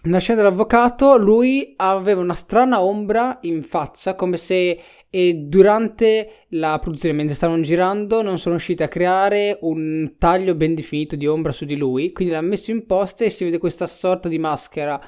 nella 0.02 0.20
scena 0.20 0.42
dell'avvocato 0.42 1.18
lui 1.18 1.74
aveva 1.78 2.22
una 2.22 2.34
strana 2.34 2.82
ombra 2.82 3.38
in 3.42 3.64
faccia, 3.64 4.16
come 4.16 4.38
se 4.38 4.80
durante 5.10 6.46
la 6.50 6.78
produzione, 6.80 7.16
mentre 7.16 7.36
stavano 7.36 7.62
girando, 7.62 8.22
non 8.22 8.38
sono 8.38 8.56
riusciti 8.56 8.84
a 8.84 8.88
creare 8.88 9.58
un 9.62 10.14
taglio 10.20 10.54
ben 10.54 10.76
definito 10.76 11.16
di 11.16 11.26
ombra 11.26 11.52
su 11.52 11.66
di 11.66 11.76
lui, 11.76 12.12
quindi 12.12 12.34
l'ha 12.34 12.42
messo 12.42 12.70
in 12.72 12.86
posta 12.86 13.26
e 13.26 13.32
si 13.32 13.44
vede 13.44 13.58
questa 13.58 13.88
sorta 13.88 14.30
di 14.30 14.38
maschera 14.38 15.02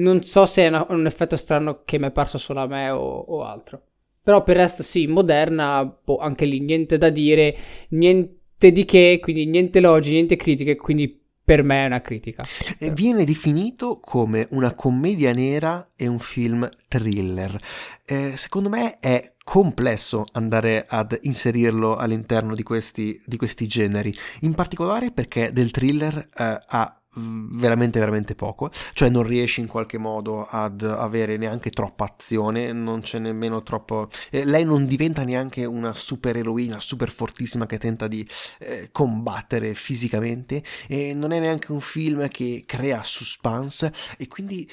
non 0.00 0.24
so 0.24 0.46
se 0.46 0.62
è 0.62 0.68
una, 0.68 0.86
un 0.88 1.06
effetto 1.06 1.36
strano 1.36 1.82
che 1.84 1.98
mi 1.98 2.06
è 2.06 2.10
parso 2.10 2.38
solo 2.38 2.60
a 2.60 2.66
me 2.66 2.90
o, 2.90 3.00
o 3.00 3.44
altro. 3.44 3.82
Però 4.22 4.42
per 4.42 4.56
il 4.56 4.62
resto 4.62 4.82
sì, 4.82 5.06
moderna, 5.06 5.84
boh, 5.84 6.18
anche 6.18 6.44
lì 6.44 6.60
niente 6.60 6.98
da 6.98 7.08
dire, 7.08 7.56
niente 7.90 8.70
di 8.70 8.84
che, 8.84 9.18
quindi 9.20 9.46
niente 9.46 9.78
elogi, 9.78 10.12
niente 10.12 10.36
critiche, 10.36 10.76
quindi 10.76 11.18
per 11.42 11.62
me 11.62 11.82
è 11.82 11.86
una 11.86 12.00
critica. 12.00 12.44
E 12.78 12.90
viene 12.92 13.24
definito 13.24 13.98
come 13.98 14.46
una 14.50 14.74
commedia 14.74 15.32
nera 15.32 15.84
e 15.96 16.06
un 16.06 16.18
film 16.18 16.68
thriller. 16.86 17.58
Eh, 18.06 18.36
secondo 18.36 18.68
me 18.68 19.00
è 19.00 19.34
complesso 19.42 20.24
andare 20.32 20.84
ad 20.86 21.18
inserirlo 21.22 21.96
all'interno 21.96 22.54
di 22.54 22.62
questi, 22.62 23.20
di 23.24 23.36
questi 23.36 23.66
generi, 23.66 24.14
in 24.42 24.54
particolare 24.54 25.10
perché 25.10 25.50
del 25.50 25.72
thriller 25.72 26.28
eh, 26.36 26.60
ha 26.66 26.99
veramente 27.14 27.98
veramente 27.98 28.34
poco. 28.34 28.70
Cioè 28.92 29.08
non 29.08 29.24
riesci 29.24 29.60
in 29.60 29.66
qualche 29.66 29.98
modo 29.98 30.46
ad 30.48 30.82
avere 30.82 31.36
neanche 31.36 31.70
troppa 31.70 32.04
azione 32.04 32.72
non 32.72 33.00
c'è 33.00 33.18
nemmeno 33.18 33.62
troppo 33.62 34.08
eh, 34.30 34.44
lei 34.44 34.64
non 34.64 34.86
diventa 34.86 35.24
neanche 35.24 35.64
una 35.64 35.94
super 35.94 36.36
eroina 36.36 36.80
super 36.80 37.10
fortissima 37.10 37.66
che 37.66 37.78
tenta 37.78 38.08
di 38.08 38.26
eh, 38.58 38.88
combattere 38.92 39.74
fisicamente 39.74 40.62
e 40.86 41.14
non 41.14 41.32
è 41.32 41.40
neanche 41.40 41.72
un 41.72 41.80
film 41.80 42.28
che 42.28 42.64
crea 42.66 43.02
suspense 43.02 43.92
e 44.16 44.28
quindi 44.28 44.68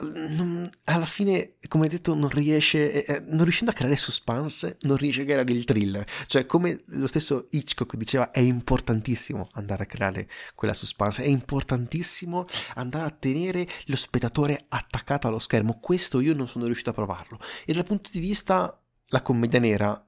alla 0.00 1.06
fine, 1.06 1.54
come 1.66 1.88
detto, 1.88 2.14
non 2.14 2.28
riesce, 2.28 3.04
eh, 3.04 3.14
eh, 3.14 3.20
non 3.20 3.42
riuscendo 3.42 3.72
a 3.72 3.74
creare 3.74 3.96
suspense, 3.96 4.78
non 4.82 4.96
riesce 4.96 5.22
a 5.22 5.24
creare 5.24 5.50
il 5.52 5.64
thriller. 5.64 6.06
Cioè, 6.26 6.46
come 6.46 6.82
lo 6.86 7.06
stesso 7.08 7.48
Hitchcock 7.50 7.96
diceva, 7.96 8.30
è 8.30 8.38
importantissimo 8.38 9.48
andare 9.52 9.82
a 9.82 9.86
creare 9.86 10.28
quella 10.54 10.74
suspense, 10.74 11.22
è 11.24 11.26
importantissimo 11.26 12.46
andare 12.74 13.06
a 13.06 13.10
tenere 13.10 13.66
lo 13.86 13.96
spettatore 13.96 14.66
attaccato 14.68 15.26
allo 15.26 15.40
schermo. 15.40 15.80
Questo 15.80 16.20
io 16.20 16.34
non 16.34 16.46
sono 16.46 16.66
riuscito 16.66 16.90
a 16.90 16.94
provarlo. 16.94 17.40
E 17.64 17.72
dal 17.72 17.84
punto 17.84 18.10
di 18.12 18.20
vista 18.20 18.80
la 19.08 19.22
commedia 19.22 19.58
nera 19.58 20.07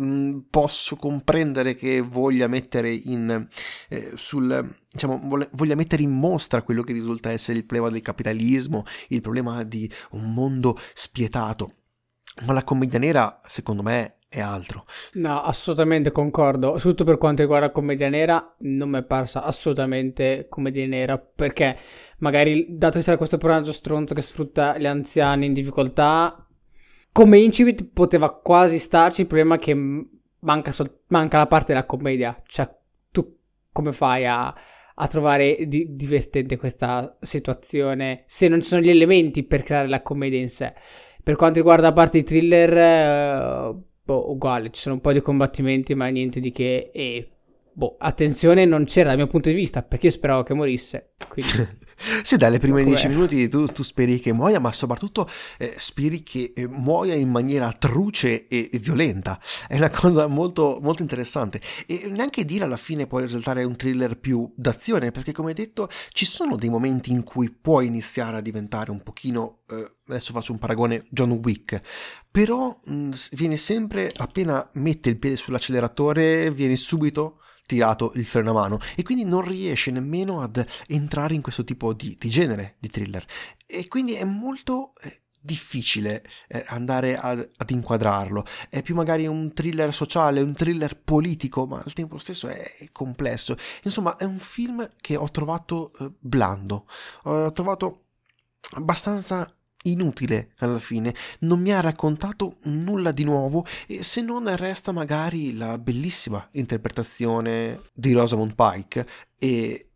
Mm, 0.00 0.38
posso 0.48 0.94
comprendere 0.94 1.74
che 1.74 2.00
voglia 2.00 2.46
mettere 2.46 2.92
in 2.92 3.48
eh, 3.88 4.12
sul 4.14 4.76
diciamo 4.88 5.20
voglia 5.50 5.74
mettere 5.74 6.04
in 6.04 6.12
mostra 6.12 6.62
quello 6.62 6.82
che 6.82 6.92
risulta 6.92 7.32
essere 7.32 7.58
il 7.58 7.64
problema 7.64 7.90
del 7.90 8.00
capitalismo 8.00 8.84
il 9.08 9.20
problema 9.20 9.64
di 9.64 9.90
un 10.12 10.32
mondo 10.32 10.78
spietato. 10.94 11.72
Ma 12.46 12.52
la 12.52 12.62
commedia 12.62 13.00
nera 13.00 13.40
secondo 13.46 13.82
me 13.82 14.18
è 14.28 14.40
altro. 14.40 14.84
No 15.14 15.42
assolutamente 15.42 16.12
concordo. 16.12 16.76
Soprattutto 16.76 17.04
per 17.04 17.18
quanto 17.18 17.42
riguarda 17.42 17.66
la 17.66 17.72
commedia 17.72 18.08
nera 18.08 18.54
non 18.58 18.90
mi 18.90 18.98
è 18.98 19.02
parsa 19.02 19.42
assolutamente 19.42 20.46
commedia 20.48 20.86
nera 20.86 21.18
perché 21.18 21.76
magari 22.18 22.66
dato 22.68 22.98
che 22.98 23.04
c'era 23.04 23.16
questo 23.16 23.38
personaggio 23.38 23.72
stronzo 23.72 24.14
che 24.14 24.22
sfrutta 24.22 24.78
gli 24.78 24.86
anziani 24.86 25.46
in 25.46 25.54
difficoltà 25.54 26.47
come 27.18 27.40
incipit 27.40 27.84
poteva 27.92 28.32
quasi 28.32 28.78
starci, 28.78 29.22
il 29.22 29.26
problema 29.26 29.56
è 29.56 29.58
che 29.58 29.74
manca, 29.74 30.70
sol- 30.70 31.00
manca 31.08 31.38
la 31.38 31.48
parte 31.48 31.72
della 31.72 31.84
commedia. 31.84 32.40
Cioè, 32.46 32.72
tu 33.10 33.38
come 33.72 33.92
fai 33.92 34.24
a, 34.24 34.54
a 34.94 35.06
trovare 35.08 35.66
di- 35.66 35.96
divertente 35.96 36.56
questa 36.56 37.18
situazione 37.20 38.22
se 38.28 38.46
non 38.46 38.62
ci 38.62 38.68
sono 38.68 38.82
gli 38.82 38.88
elementi 38.88 39.42
per 39.42 39.64
creare 39.64 39.88
la 39.88 40.00
commedia 40.00 40.38
in 40.38 40.48
sé? 40.48 40.72
Per 41.20 41.34
quanto 41.34 41.58
riguarda 41.58 41.88
la 41.88 41.92
parte 41.92 42.18
di 42.18 42.24
thriller, 42.24 42.76
eh, 42.78 43.74
boh, 44.04 44.30
uguale, 44.30 44.70
ci 44.70 44.80
sono 44.80 44.94
un 44.94 45.00
po' 45.00 45.12
di 45.12 45.20
combattimenti, 45.20 45.96
ma 45.96 46.06
niente 46.06 46.38
di 46.38 46.52
che. 46.52 46.92
E 46.94 47.30
boh, 47.78 47.94
attenzione 47.96 48.64
non 48.64 48.86
c'era 48.86 49.10
dal 49.10 49.18
mio 49.18 49.28
punto 49.28 49.48
di 49.48 49.54
vista, 49.54 49.84
perché 49.84 50.06
io 50.06 50.12
speravo 50.12 50.42
che 50.42 50.52
morisse. 50.52 51.12
Quindi... 51.28 51.52
sì, 52.24 52.36
dalle 52.36 52.58
prime 52.58 52.82
dieci 52.82 53.06
minuti 53.06 53.48
tu, 53.48 53.66
tu, 53.66 53.84
speri 53.84 54.18
che 54.18 54.32
muoia, 54.32 54.58
ma 54.58 54.72
soprattutto 54.72 55.28
eh, 55.58 55.76
speri 55.78 56.24
che 56.24 56.52
eh, 56.56 56.66
muoia 56.66 57.14
in 57.14 57.30
maniera 57.30 57.72
truce 57.72 58.48
e, 58.48 58.68
e, 58.72 58.78
violenta. 58.78 59.40
È 59.68 59.76
una 59.76 59.90
cosa 59.90 60.26
molto, 60.26 60.80
molto 60.82 61.02
interessante. 61.02 61.60
E 61.86 62.10
neanche 62.12 62.44
dire 62.44 62.64
alla 62.64 62.76
fine 62.76 63.06
può 63.06 63.20
risultare 63.20 63.62
un 63.62 63.76
thriller 63.76 64.18
più 64.18 64.52
d'azione, 64.56 65.12
perché 65.12 65.30
come 65.30 65.52
detto 65.52 65.88
ci 66.10 66.24
sono 66.24 66.56
dei 66.56 66.70
momenti 66.70 67.12
in 67.12 67.22
cui 67.22 67.48
può 67.48 67.80
iniziare 67.80 68.38
a 68.38 68.40
diventare 68.40 68.90
un 68.90 69.04
pochino... 69.04 69.60
Eh, 69.70 69.92
adesso 70.08 70.32
faccio 70.32 70.50
un 70.50 70.58
paragone 70.58 71.04
John 71.10 71.30
Wick, 71.30 71.78
però 72.28 72.80
mh, 72.82 73.10
viene 73.32 73.56
sempre 73.56 74.10
appena 74.16 74.68
mette 74.72 75.10
il 75.10 75.18
piede 75.18 75.36
sull'acceleratore, 75.36 76.50
viene 76.50 76.74
subito 76.74 77.38
tirato 77.68 78.12
il 78.14 78.24
freno 78.24 78.50
a 78.50 78.54
mano 78.54 78.78
e 78.96 79.02
quindi 79.02 79.24
non 79.24 79.42
riesce 79.42 79.90
nemmeno 79.90 80.40
ad 80.40 80.66
entrare 80.86 81.34
in 81.34 81.42
questo 81.42 81.64
tipo 81.64 81.92
di, 81.92 82.16
di 82.18 82.30
genere 82.30 82.76
di 82.78 82.88
thriller. 82.88 83.24
E 83.66 83.86
quindi 83.88 84.14
è 84.14 84.24
molto 84.24 84.94
eh, 85.02 85.24
difficile 85.38 86.24
eh, 86.48 86.64
andare 86.68 87.18
ad, 87.18 87.46
ad, 87.54 87.70
inquadrarlo. 87.70 88.46
È 88.70 88.80
più 88.82 88.94
magari 88.94 89.26
un 89.26 89.52
thriller 89.52 89.92
sociale 89.92 90.40
un 90.40 90.54
thriller 90.54 90.98
politico 90.98 91.66
ma 91.66 91.82
al 91.84 91.92
tempo 91.92 92.16
stesso 92.16 92.48
è, 92.48 92.88
complesso. 92.90 93.54
Insomma 93.82 94.16
è 94.16 94.24
un 94.24 94.38
film 94.38 94.90
che 94.98 95.16
ho 95.16 95.30
trovato 95.30 95.92
eh, 96.00 96.10
blando. 96.18 96.86
Ho 97.24 97.52
trovato 97.52 98.04
abbastanza 98.76 99.46
inutile 99.90 100.52
alla 100.58 100.78
fine, 100.78 101.14
non 101.40 101.60
mi 101.60 101.72
ha 101.72 101.80
raccontato 101.80 102.56
nulla 102.64 103.12
di 103.12 103.24
nuovo 103.24 103.64
se 104.00 104.20
non 104.20 104.54
resta 104.56 104.92
magari 104.92 105.56
la 105.56 105.78
bellissima 105.78 106.46
interpretazione 106.52 107.80
di 107.92 108.12
Rosamund 108.12 108.54
Pike 108.54 109.06
e, 109.38 109.88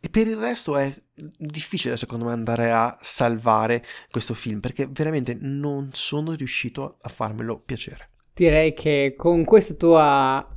e 0.00 0.08
per 0.08 0.26
il 0.26 0.36
resto 0.36 0.76
è 0.76 0.94
difficile 1.14 1.96
secondo 1.96 2.24
me 2.26 2.32
andare 2.32 2.72
a 2.72 2.96
salvare 3.00 3.84
questo 4.10 4.34
film 4.34 4.60
perché 4.60 4.88
veramente 4.90 5.36
non 5.38 5.90
sono 5.92 6.32
riuscito 6.32 6.98
a 7.00 7.08
farmelo 7.08 7.58
piacere. 7.58 8.10
Direi 8.34 8.74
che 8.74 9.14
con 9.16 9.44
questa 9.44 9.74
tua 9.74 10.48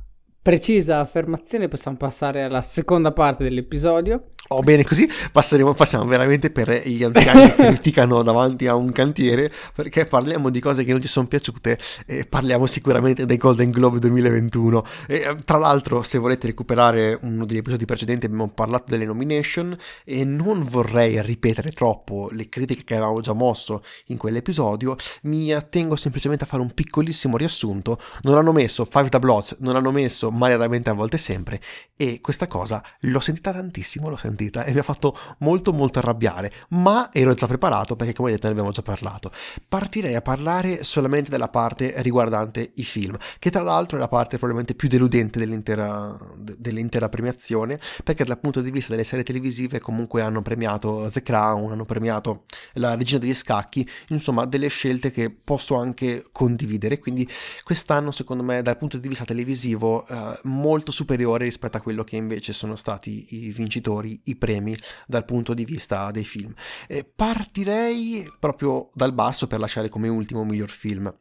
precisa 0.42 1.00
affermazione 1.00 1.68
possiamo 1.68 1.96
passare 1.96 2.42
alla 2.42 2.62
seconda 2.62 3.12
parte 3.12 3.44
dell'episodio. 3.44 4.28
Oh, 4.50 4.62
bene, 4.62 4.82
così 4.82 5.06
passeremo, 5.30 5.74
passiamo 5.74 6.06
veramente 6.06 6.50
per 6.50 6.88
gli 6.88 7.04
anziani 7.04 7.52
che 7.52 7.54
criticano 7.68 8.22
davanti 8.22 8.66
a 8.66 8.76
un 8.76 8.90
cantiere, 8.92 9.52
perché 9.74 10.06
parliamo 10.06 10.48
di 10.48 10.58
cose 10.58 10.84
che 10.84 10.92
non 10.92 11.02
ci 11.02 11.08
sono 11.08 11.26
piaciute 11.26 11.78
e 12.06 12.24
parliamo 12.24 12.64
sicuramente 12.64 13.26
dei 13.26 13.36
Golden 13.36 13.68
Globe 13.68 13.98
2021. 13.98 14.84
E, 15.06 15.16
eh, 15.16 15.36
tra 15.44 15.58
l'altro, 15.58 16.00
se 16.00 16.16
volete 16.16 16.46
recuperare 16.46 17.18
uno 17.20 17.44
degli 17.44 17.58
episodi 17.58 17.84
precedenti, 17.84 18.24
abbiamo 18.24 18.48
parlato 18.48 18.84
delle 18.88 19.04
nomination 19.04 19.76
e 20.02 20.24
non 20.24 20.64
vorrei 20.64 21.20
ripetere 21.20 21.70
troppo 21.70 22.30
le 22.32 22.48
critiche 22.48 22.84
che 22.84 22.94
avevamo 22.94 23.20
già 23.20 23.34
mosso 23.34 23.82
in 24.06 24.16
quell'episodio, 24.16 24.96
mi 25.24 25.52
attengo 25.52 25.94
semplicemente 25.94 26.44
a 26.44 26.46
fare 26.46 26.62
un 26.62 26.72
piccolissimo 26.72 27.36
riassunto. 27.36 28.00
Non 28.22 28.38
hanno 28.38 28.52
messo 28.52 28.86
Five 28.86 29.10
the 29.10 29.18
Bloods, 29.18 29.56
non 29.58 29.76
hanno 29.76 29.90
messo 29.90 30.30
Male 30.30 30.54
raramente 30.54 30.88
a 30.88 30.94
volte 30.94 31.18
sempre, 31.18 31.60
e 31.94 32.22
questa 32.22 32.46
cosa 32.46 32.82
l'ho 33.00 33.20
sentita 33.20 33.52
tantissimo, 33.52 34.08
l'ho 34.08 34.16
sentita 34.16 34.36
sentita 34.38 34.64
e 34.64 34.72
mi 34.72 34.78
ha 34.78 34.82
fatto 34.82 35.16
molto 35.38 35.72
molto 35.72 35.98
arrabbiare, 35.98 36.52
ma 36.70 37.10
ero 37.12 37.34
già 37.34 37.46
preparato 37.46 37.96
perché 37.96 38.12
come 38.12 38.30
detto 38.30 38.46
ne 38.46 38.52
abbiamo 38.52 38.70
già 38.70 38.82
parlato. 38.82 39.32
Partirei 39.68 40.14
a 40.14 40.22
parlare 40.22 40.84
solamente 40.84 41.30
della 41.30 41.48
parte 41.48 41.94
riguardante 41.96 42.72
i 42.76 42.84
film, 42.84 43.16
che 43.38 43.50
tra 43.50 43.62
l'altro 43.62 43.96
è 43.96 44.00
la 44.00 44.08
parte 44.08 44.38
probabilmente 44.38 44.74
più 44.74 44.88
deludente 44.88 45.38
dell'intera, 45.38 46.16
dell'intera 46.36 47.08
premiazione, 47.08 47.78
perché 48.04 48.24
dal 48.24 48.38
punto 48.38 48.60
di 48.60 48.70
vista 48.70 48.92
delle 48.92 49.04
serie 49.04 49.24
televisive 49.24 49.80
comunque 49.80 50.22
hanno 50.22 50.42
premiato 50.42 51.08
The 51.12 51.22
Crown, 51.22 51.72
hanno 51.72 51.84
premiato 51.84 52.44
La 52.74 52.94
Regina 52.94 53.18
degli 53.18 53.34
Scacchi, 53.34 53.88
insomma 54.08 54.46
delle 54.46 54.68
scelte 54.68 55.10
che 55.10 55.30
posso 55.30 55.76
anche 55.76 56.26
condividere, 56.30 56.98
quindi 56.98 57.28
quest'anno 57.64 58.12
secondo 58.12 58.42
me 58.42 58.62
dal 58.62 58.76
punto 58.76 58.98
di 58.98 59.08
vista 59.08 59.24
televisivo 59.24 60.06
eh, 60.06 60.38
molto 60.44 60.92
superiore 60.92 61.44
rispetto 61.44 61.76
a 61.76 61.80
quello 61.80 62.04
che 62.04 62.16
invece 62.16 62.52
sono 62.52 62.76
stati 62.76 63.26
i 63.30 63.50
vincitori 63.50 64.20
i 64.30 64.36
premi 64.36 64.76
dal 65.06 65.24
punto 65.24 65.54
di 65.54 65.64
vista 65.64 66.10
dei 66.10 66.24
film. 66.24 66.52
E 66.86 67.04
partirei 67.04 68.30
proprio 68.38 68.90
dal 68.94 69.12
basso 69.12 69.46
per 69.46 69.60
lasciare 69.60 69.88
come 69.88 70.08
ultimo 70.08 70.44
miglior 70.44 70.70
film. 70.70 71.12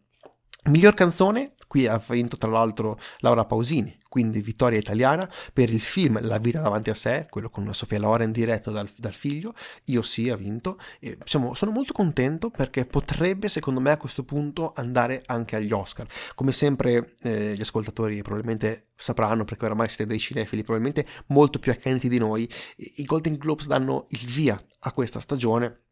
Miglior 0.64 0.94
canzone, 0.96 1.54
qui 1.68 1.88
ha 1.88 2.02
vinto 2.10 2.38
tra 2.38 2.50
l'altro 2.50 3.00
Laura 3.20 3.46
Pausini, 3.46 3.98
quindi 4.10 4.42
vittoria 4.42 4.78
italiana 4.78 5.30
per 5.54 5.70
il 5.70 5.80
film 5.80 6.20
La 6.22 6.40
vita 6.40 6.60
davanti 6.62 6.90
a 6.90 6.94
sé, 6.94 7.28
quello 7.30 7.50
con 7.50 7.74
Sofia 7.74 8.00
Loren 8.00 8.32
diretto 8.32 8.72
dal, 8.72 8.90
dal 8.96 9.14
figlio, 9.14 9.54
io 9.86 10.02
sì 10.02 10.30
ha 10.30 10.36
vinto, 10.36 10.78
e 11.00 11.18
siamo, 11.24 11.54
sono 11.54 11.72
molto 11.72 11.94
contento 11.94 12.50
perché 12.50 12.86
potrebbe 12.86 13.48
secondo 13.48 13.80
me 13.80 13.92
a 13.92 13.98
questo 13.98 14.24
punto 14.24 14.74
andare 14.76 15.24
anche 15.28 15.56
agli 15.56 15.72
Oscar. 15.72 16.08
Come 16.36 16.52
sempre 16.52 17.16
eh, 17.22 17.54
gli 17.56 17.62
ascoltatori 17.62 18.22
probabilmente 18.22 18.88
sapranno 18.96 19.46
perché 19.46 19.66
oramai 19.66 19.88
siete 19.88 20.06
dei 20.06 20.20
cinefili 20.20 20.64
probabilmente 20.64 21.08
molto 21.28 21.60
più 21.60 21.72
accaniti 21.72 22.10
di 22.10 22.18
noi, 22.18 22.50
i 22.76 23.06
Golden 23.06 23.38
Globes 23.38 23.68
danno 23.68 24.08
il 24.10 24.26
via 24.26 24.62
a 24.80 24.92
questa 24.92 25.20
stagione 25.22 25.84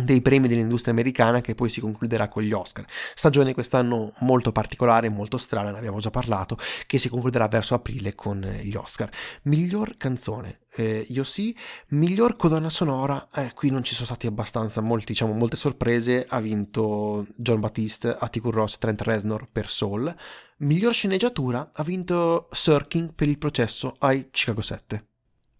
dei 0.00 0.22
premi 0.22 0.48
dell'industria 0.48 0.92
americana 0.92 1.40
che 1.40 1.54
poi 1.54 1.68
si 1.68 1.80
concluderà 1.80 2.28
con 2.28 2.42
gli 2.42 2.52
Oscar. 2.52 2.84
Stagione 3.14 3.52
quest'anno 3.52 4.12
molto 4.20 4.50
particolare, 4.50 5.08
molto 5.10 5.36
strana, 5.36 5.70
ne 5.70 5.78
abbiamo 5.78 5.98
già 5.98 6.10
parlato, 6.10 6.56
che 6.86 6.98
si 6.98 7.08
concluderà 7.08 7.46
verso 7.48 7.74
aprile 7.74 8.14
con 8.14 8.40
gli 8.62 8.74
Oscar. 8.74 9.10
Miglior 9.42 9.96
canzone, 9.96 10.60
eh, 10.74 11.04
io 11.08 11.24
sì. 11.24 11.54
Miglior 11.88 12.36
colonna 12.36 12.70
sonora, 12.70 13.28
eh, 13.34 13.52
qui 13.54 13.70
non 13.70 13.84
ci 13.84 13.94
sono 13.94 14.06
stati 14.06 14.26
abbastanza 14.26 14.80
molti, 14.80 15.06
diciamo, 15.06 15.34
molte 15.34 15.56
sorprese. 15.56 16.24
Ha 16.26 16.40
vinto 16.40 17.26
John 17.36 17.60
Battiste, 17.60 18.16
Atticus 18.18 18.52
Ross, 18.52 18.78
Trent 18.78 19.02
Reznor 19.02 19.48
per 19.52 19.68
Soul. 19.68 20.14
Miglior 20.58 20.94
sceneggiatura 20.94 21.72
ha 21.74 21.82
vinto 21.82 22.48
Sirking 22.50 23.12
per 23.14 23.28
il 23.28 23.36
processo 23.36 23.94
ai 23.98 24.28
Chicago 24.30 24.62
7. 24.62 25.06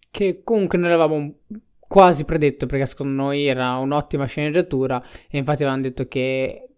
Che 0.09 0.41
comunque 0.43 0.77
non 0.77 0.89
eravamo 0.89 1.33
quasi 1.93 2.25
predetto 2.25 2.65
perché 2.65 2.87
secondo 2.87 3.21
noi 3.21 3.45
era 3.45 3.75
un'ottima 3.75 4.25
sceneggiatura 4.25 4.99
e 5.29 5.37
infatti 5.37 5.61
avevano 5.61 5.83
detto 5.83 6.07
che 6.07 6.69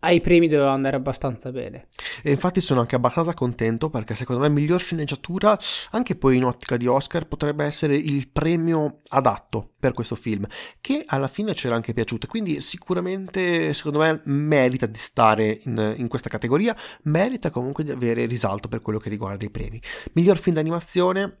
ai 0.00 0.20
premi 0.20 0.46
doveva 0.46 0.72
andare 0.72 0.96
abbastanza 0.96 1.50
bene. 1.50 1.86
E 2.22 2.32
infatti 2.32 2.60
sono 2.60 2.80
anche 2.80 2.94
abbastanza 2.94 3.32
contento 3.32 3.88
perché 3.88 4.14
secondo 4.14 4.42
me 4.42 4.50
miglior 4.50 4.78
sceneggiatura, 4.78 5.58
anche 5.92 6.16
poi 6.16 6.36
in 6.36 6.44
ottica 6.44 6.76
di 6.76 6.86
Oscar, 6.86 7.26
potrebbe 7.26 7.64
essere 7.64 7.96
il 7.96 8.28
premio 8.28 9.00
adatto 9.08 9.70
per 9.78 9.94
questo 9.94 10.16
film, 10.16 10.46
che 10.82 11.02
alla 11.06 11.28
fine 11.28 11.54
c'era 11.54 11.74
anche 11.74 11.94
piaciuto. 11.94 12.26
Quindi 12.26 12.60
sicuramente, 12.60 13.72
secondo 13.72 14.00
me, 14.00 14.20
merita 14.24 14.84
di 14.84 14.98
stare 14.98 15.60
in, 15.62 15.94
in 15.96 16.08
questa 16.08 16.28
categoria, 16.28 16.76
merita 17.04 17.48
comunque 17.48 17.84
di 17.84 17.90
avere 17.90 18.26
risalto 18.26 18.68
per 18.68 18.82
quello 18.82 18.98
che 18.98 19.08
riguarda 19.08 19.46
i 19.46 19.50
premi. 19.50 19.80
Miglior 20.12 20.36
film 20.36 20.56
d'animazione, 20.56 21.38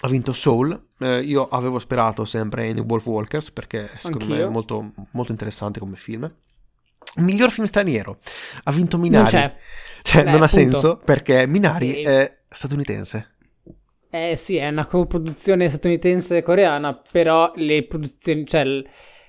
ha 0.00 0.08
vinto 0.08 0.32
Soul. 0.32 0.88
Eh, 0.98 1.20
io 1.20 1.46
avevo 1.48 1.78
sperato 1.78 2.24
sempre 2.24 2.68
in 2.68 2.76
The 2.76 2.82
Wolf 2.82 3.06
Walkers 3.06 3.50
perché 3.50 3.88
secondo 3.96 4.24
Anch'io. 4.24 4.36
me 4.36 4.42
è 4.44 4.48
molto, 4.48 4.92
molto, 5.12 5.32
interessante 5.32 5.78
come 5.78 5.96
film. 5.96 6.30
Miglior 7.16 7.50
film 7.50 7.66
straniero 7.66 8.18
ha 8.64 8.72
vinto 8.72 8.98
Minari. 8.98 9.36
Non. 9.36 9.52
Cioè, 10.06 10.22
Beh, 10.22 10.30
non 10.30 10.42
ha 10.42 10.48
senso 10.48 11.00
perché 11.04 11.48
Minari 11.48 12.00
e... 12.00 12.04
è 12.04 12.36
statunitense. 12.48 13.34
Eh 14.08 14.36
sì, 14.36 14.56
è 14.56 14.68
una 14.68 14.86
coproduzione 14.86 15.68
statunitense-coreana, 15.68 17.02
però 17.10 17.50
le 17.56 17.84
produzioni, 17.86 18.46
cioè 18.46 18.64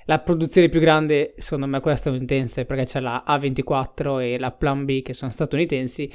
la 0.05 0.19
produzione 0.19 0.69
più 0.69 0.79
grande 0.79 1.33
secondo 1.37 1.65
me 1.65 1.79
è 1.79 1.81
quella 1.81 1.97
statunitense 1.97 2.65
perché 2.65 2.85
c'è 2.85 2.99
la 2.99 3.23
A24 3.27 4.21
e 4.21 4.37
la 4.37 4.51
Plan 4.51 4.85
B 4.85 5.01
che 5.01 5.13
sono 5.13 5.31
statunitensi. 5.31 6.11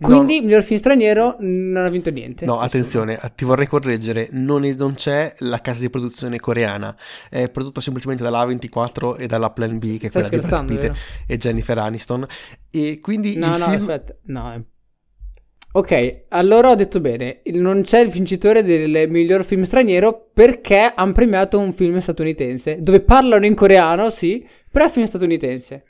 Quindi, 0.00 0.38
no, 0.38 0.44
miglior 0.44 0.62
film 0.62 0.78
straniero 0.78 1.36
non 1.40 1.84
ha 1.84 1.88
vinto 1.88 2.10
niente. 2.10 2.44
No, 2.44 2.58
attenzione, 2.58 3.16
ti 3.34 3.44
vorrei 3.44 3.66
correggere, 3.66 4.28
non, 4.32 4.64
è, 4.64 4.74
non, 4.74 4.94
c'è 4.94 5.34
la 5.38 5.60
casa 5.60 5.80
di 5.80 5.90
produzione 5.90 6.38
coreana, 6.38 6.96
è 7.28 7.48
prodotto 7.48 7.80
semplicemente 7.80 8.22
dalla 8.22 8.44
A24 8.44 9.18
e 9.18 9.26
dalla 9.26 9.50
Plan 9.50 9.78
B, 9.78 9.98
che 9.98 10.08
è 10.08 10.10
quella 10.10 10.28
di 10.28 10.38
Brad 10.38 10.64
Pitt 10.66 10.92
e 11.26 11.36
Jennifer 11.38 11.78
Aniston. 11.78 12.26
E 12.70 12.98
quindi 13.00 13.36
no, 13.36 13.46
il 13.54 13.58
no, 13.58 13.70
film... 13.70 13.80
aspetta, 13.80 14.16
no. 14.24 14.64
Ok, 15.70 16.24
allora 16.28 16.70
ho 16.70 16.74
detto 16.74 16.98
bene, 16.98 17.42
non 17.52 17.82
c'è 17.82 18.00
il 18.00 18.10
vincitore 18.10 18.62
del 18.62 19.08
miglior 19.08 19.44
film 19.44 19.64
straniero 19.64 20.30
perché 20.32 20.92
hanno 20.94 21.12
premiato 21.12 21.58
un 21.58 21.72
film 21.72 21.98
statunitense, 22.00 22.78
dove 22.80 23.00
parlano 23.00 23.44
in 23.44 23.54
coreano, 23.54 24.08
sì, 24.10 24.46
però 24.70 24.86
è 24.86 24.90
film 24.90 25.06
statunitense 25.06 25.84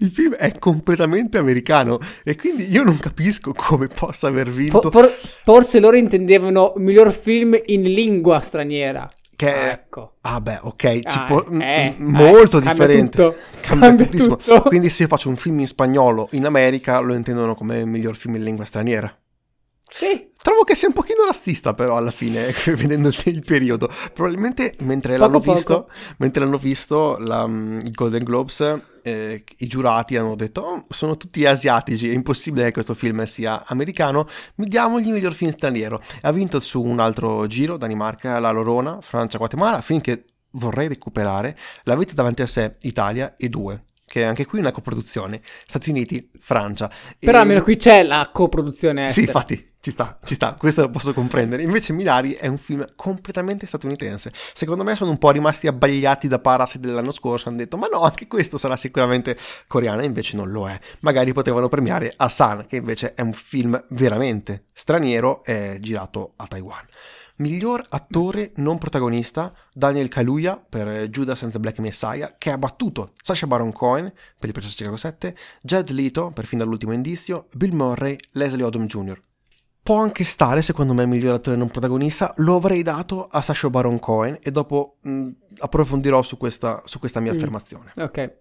il 0.00 0.10
film 0.10 0.34
è 0.34 0.58
completamente 0.58 1.38
americano 1.38 1.98
e 2.24 2.36
quindi 2.36 2.70
io 2.70 2.82
non 2.82 2.98
capisco 2.98 3.52
come 3.54 3.88
possa 3.88 4.28
aver 4.28 4.50
vinto. 4.50 4.90
For, 4.90 5.08
forse 5.44 5.80
loro 5.80 5.96
intendevano 5.96 6.72
miglior 6.76 7.12
film 7.12 7.58
in 7.66 7.82
lingua 7.82 8.40
straniera. 8.40 9.08
Che 9.36 9.50
ah, 9.50 9.70
ecco. 9.70 10.16
Ah, 10.20 10.40
beh, 10.40 10.58
ok, 10.62 11.00
ah, 11.02 11.24
può, 11.24 11.44
eh, 11.58 11.94
m- 11.96 12.10
molto 12.10 12.58
eh, 12.58 12.60
differente. 12.60 13.16
Cambia, 13.16 13.38
tutto. 13.38 13.60
cambia, 13.60 13.88
cambia 13.88 14.06
tutto. 14.06 14.62
Quindi 14.62 14.90
se 14.90 15.04
io 15.04 15.08
faccio 15.08 15.30
un 15.30 15.36
film 15.36 15.60
in 15.60 15.66
spagnolo 15.66 16.28
in 16.32 16.44
America 16.44 16.98
lo 16.98 17.14
intendono 17.14 17.54
come 17.54 17.86
miglior 17.86 18.16
film 18.16 18.34
in 18.34 18.42
lingua 18.42 18.66
straniera. 18.66 19.10
Sì. 19.88 20.29
Trovo 20.50 20.64
che 20.64 20.74
sia 20.74 20.88
un 20.88 20.94
pochino 20.94 21.24
razzista 21.24 21.74
però 21.74 21.96
alla 21.96 22.10
fine, 22.10 22.52
vedendo 22.74 23.06
il, 23.06 23.44
periodo. 23.46 23.88
Probabilmente 24.12 24.74
mentre 24.80 25.12
poco 25.12 25.24
l'hanno 25.24 25.38
poco. 25.38 25.54
visto, 25.54 25.90
mentre 26.16 26.42
l'hanno 26.42 26.58
visto 26.58 27.16
la, 27.20 27.46
mm, 27.46 27.78
i 27.82 27.90
Golden 27.92 28.24
Globes, 28.24 28.80
eh, 29.02 29.44
i 29.58 29.66
giurati 29.68 30.16
hanno 30.16 30.34
detto 30.34 30.62
oh, 30.62 30.84
sono 30.88 31.16
tutti 31.16 31.46
asiatici, 31.46 32.10
è 32.10 32.12
impossibile 32.12 32.64
che 32.64 32.72
questo 32.72 32.94
film 32.94 33.22
sia 33.26 33.64
americano, 33.64 34.26
diamogli 34.56 35.06
il 35.06 35.12
miglior 35.12 35.34
film 35.34 35.52
straniero. 35.52 36.02
Ha 36.22 36.32
vinto 36.32 36.58
su 36.58 36.82
un 36.82 36.98
altro 36.98 37.46
giro, 37.46 37.76
Danimarca, 37.76 38.40
la 38.40 38.50
Lorona, 38.50 38.98
Francia, 39.02 39.38
Guatemala, 39.38 39.80
finché 39.82 40.24
vorrei 40.54 40.88
recuperare 40.88 41.56
La 41.84 41.94
vita 41.94 42.12
davanti 42.12 42.42
a 42.42 42.46
sé, 42.46 42.74
Italia 42.80 43.34
e 43.36 43.48
due 43.48 43.84
che 44.04 44.22
è 44.22 44.24
anche 44.24 44.44
qui 44.44 44.58
una 44.58 44.72
coproduzione, 44.72 45.40
Stati 45.44 45.90
Uniti, 45.90 46.32
Francia. 46.40 46.90
Però 47.16 47.38
e... 47.38 47.40
almeno 47.40 47.62
qui 47.62 47.76
c'è 47.76 48.02
la 48.02 48.28
coproduzione 48.32 49.04
estera. 49.04 49.12
Sì, 49.12 49.32
infatti, 49.32 49.69
ci 49.80 49.90
sta, 49.90 50.18
ci 50.22 50.34
sta, 50.34 50.54
questo 50.58 50.82
lo 50.82 50.90
posso 50.90 51.14
comprendere. 51.14 51.62
Invece 51.62 51.94
Minari 51.94 52.32
è 52.32 52.46
un 52.46 52.58
film 52.58 52.84
completamente 52.96 53.66
statunitense. 53.66 54.30
Secondo 54.52 54.84
me 54.84 54.94
sono 54.94 55.10
un 55.10 55.16
po' 55.16 55.30
rimasti 55.30 55.66
abbagliati 55.66 56.28
da 56.28 56.38
Parasite 56.38 56.86
dell'anno 56.86 57.12
scorso, 57.12 57.48
hanno 57.48 57.56
detto 57.56 57.78
ma 57.78 57.86
no, 57.86 58.02
anche 58.02 58.26
questo 58.26 58.58
sarà 58.58 58.76
sicuramente 58.76 59.38
coreano, 59.66 60.02
invece 60.02 60.36
non 60.36 60.50
lo 60.50 60.68
è. 60.68 60.78
Magari 61.00 61.32
potevano 61.32 61.68
premiare 61.68 62.12
Asan, 62.14 62.66
che 62.66 62.76
invece 62.76 63.14
è 63.14 63.22
un 63.22 63.32
film 63.32 63.82
veramente 63.88 64.66
straniero 64.72 65.42
e 65.44 65.78
girato 65.80 66.34
a 66.36 66.46
Taiwan. 66.46 66.86
Miglior 67.36 67.82
attore 67.88 68.52
non 68.56 68.76
protagonista, 68.76 69.54
Daniel 69.72 70.08
Kaluuya 70.08 70.62
per 70.68 71.08
Judas 71.08 71.42
and 71.42 71.52
the 71.52 71.58
Black 71.58 71.78
Messiah, 71.78 72.34
che 72.36 72.50
ha 72.50 72.58
battuto 72.58 73.12
Sacha 73.22 73.46
Baron 73.46 73.72
Cohen 73.72 74.12
per 74.38 74.48
il 74.48 74.52
processo 74.52 74.76
Chicago 74.76 74.98
7, 74.98 75.34
Jed 75.62 75.88
Leto 75.88 76.32
per 76.34 76.44
Fin 76.44 76.58
dall'ultimo 76.58 76.92
indizio, 76.92 77.48
Bill 77.54 77.72
Murray, 77.72 78.16
Leslie 78.32 78.64
Odom 78.64 78.84
Jr. 78.84 79.28
Può 79.82 79.96
anche 79.98 80.24
stare, 80.24 80.62
secondo 80.62 80.92
me, 80.92 81.06
miglior 81.06 81.34
attore 81.34 81.56
non 81.56 81.70
protagonista. 81.70 82.32
Lo 82.36 82.56
avrei 82.56 82.82
dato 82.82 83.26
a 83.26 83.40
Sasha 83.40 83.70
Baron 83.70 83.98
Cohen 83.98 84.38
e 84.42 84.50
dopo 84.50 84.98
mh, 85.00 85.28
approfondirò 85.58 86.22
su 86.22 86.36
questa, 86.36 86.82
su 86.84 86.98
questa 86.98 87.20
mia 87.20 87.32
mm. 87.32 87.36
affermazione. 87.36 87.92
Ok. 87.96 88.38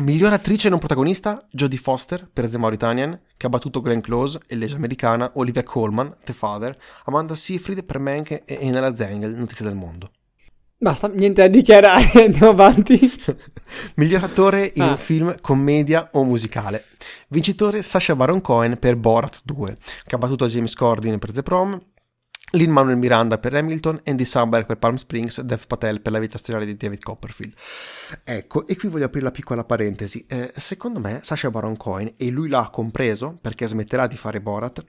Miglior 0.00 0.32
attrice 0.32 0.68
non 0.68 0.80
protagonista, 0.80 1.46
Jodie 1.50 1.78
Foster 1.78 2.28
per 2.30 2.48
The 2.48 2.58
Mauritanian, 2.58 3.20
che 3.36 3.46
ha 3.46 3.48
battuto 3.48 3.80
Glenn 3.80 4.00
Close 4.00 4.40
e 4.46 4.56
legge 4.56 4.74
americana, 4.74 5.30
Olivia 5.34 5.62
Colman, 5.62 6.16
The 6.24 6.32
Father, 6.32 6.76
Amanda 7.04 7.36
Seyfried 7.36 7.84
per 7.84 8.00
Mank 8.00 8.30
e 8.30 8.42
Enela 8.60 8.96
Zengel, 8.96 9.34
Notizie 9.34 9.64
del 9.64 9.76
Mondo. 9.76 10.10
Basta, 10.76 11.08
niente 11.08 11.42
da 11.42 11.48
dichiarare, 11.48 12.24
andiamo 12.24 12.50
avanti. 12.50 12.98
Miglior 13.96 14.24
attore 14.24 14.72
in 14.74 14.82
ah. 14.82 14.90
un 14.90 14.96
film, 14.96 15.34
commedia 15.40 16.10
o 16.12 16.24
musicale. 16.24 16.84
Vincitore 17.28 17.82
Sasha 17.82 18.14
Baron 18.14 18.40
Cohen 18.40 18.78
per 18.78 18.96
Borat 18.96 19.40
2, 19.44 19.76
che 20.04 20.14
ha 20.14 20.18
battuto 20.18 20.46
James 20.46 20.74
Corden 20.74 21.18
per 21.18 21.32
The 21.32 21.42
Prom, 21.42 21.80
Lin 22.52 22.70
Manuel 22.70 22.98
Miranda 22.98 23.38
per 23.38 23.54
Hamilton, 23.54 24.00
Andy 24.04 24.24
Samberg 24.24 24.66
per 24.66 24.78
Palm 24.78 24.94
Springs, 24.96 25.40
Dev 25.40 25.66
Patel 25.66 26.00
per 26.00 26.12
la 26.12 26.18
vita 26.18 26.38
stradale 26.38 26.66
di 26.66 26.76
David 26.76 27.02
Copperfield. 27.02 27.54
Ecco, 28.22 28.66
e 28.66 28.76
qui 28.76 28.88
voglio 28.88 29.06
aprire 29.06 29.24
la 29.24 29.32
piccola 29.32 29.64
parentesi. 29.64 30.24
Eh, 30.28 30.52
secondo 30.54 31.00
me 31.00 31.20
Sasha 31.22 31.50
Baron 31.50 31.76
Cohen, 31.76 32.12
e 32.16 32.30
lui 32.30 32.48
l'ha 32.48 32.68
compreso 32.70 33.38
perché 33.40 33.66
smetterà 33.66 34.06
di 34.06 34.16
fare 34.16 34.40
Borat, 34.40 34.84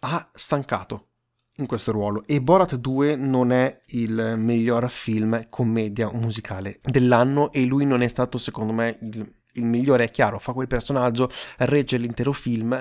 ha 0.00 0.30
stancato 0.32 1.08
in 1.56 1.66
questo 1.66 1.92
ruolo. 1.92 2.22
E 2.26 2.40
Borat 2.40 2.76
2 2.76 3.16
non 3.16 3.52
è 3.52 3.80
il 3.88 4.34
miglior 4.36 4.90
film 4.90 5.48
commedia 5.48 6.10
musicale 6.12 6.80
dell'anno 6.82 7.52
e 7.52 7.64
lui 7.64 7.84
non 7.86 8.02
è 8.02 8.08
stato 8.08 8.38
secondo 8.38 8.72
me 8.72 8.98
il 9.00 9.32
il 9.54 9.64
migliore. 9.64 10.04
È 10.04 10.10
chiaro, 10.10 10.38
fa 10.38 10.52
quel 10.52 10.66
personaggio, 10.66 11.28
regge 11.58 11.96
l'intero 11.96 12.32
film, 12.32 12.72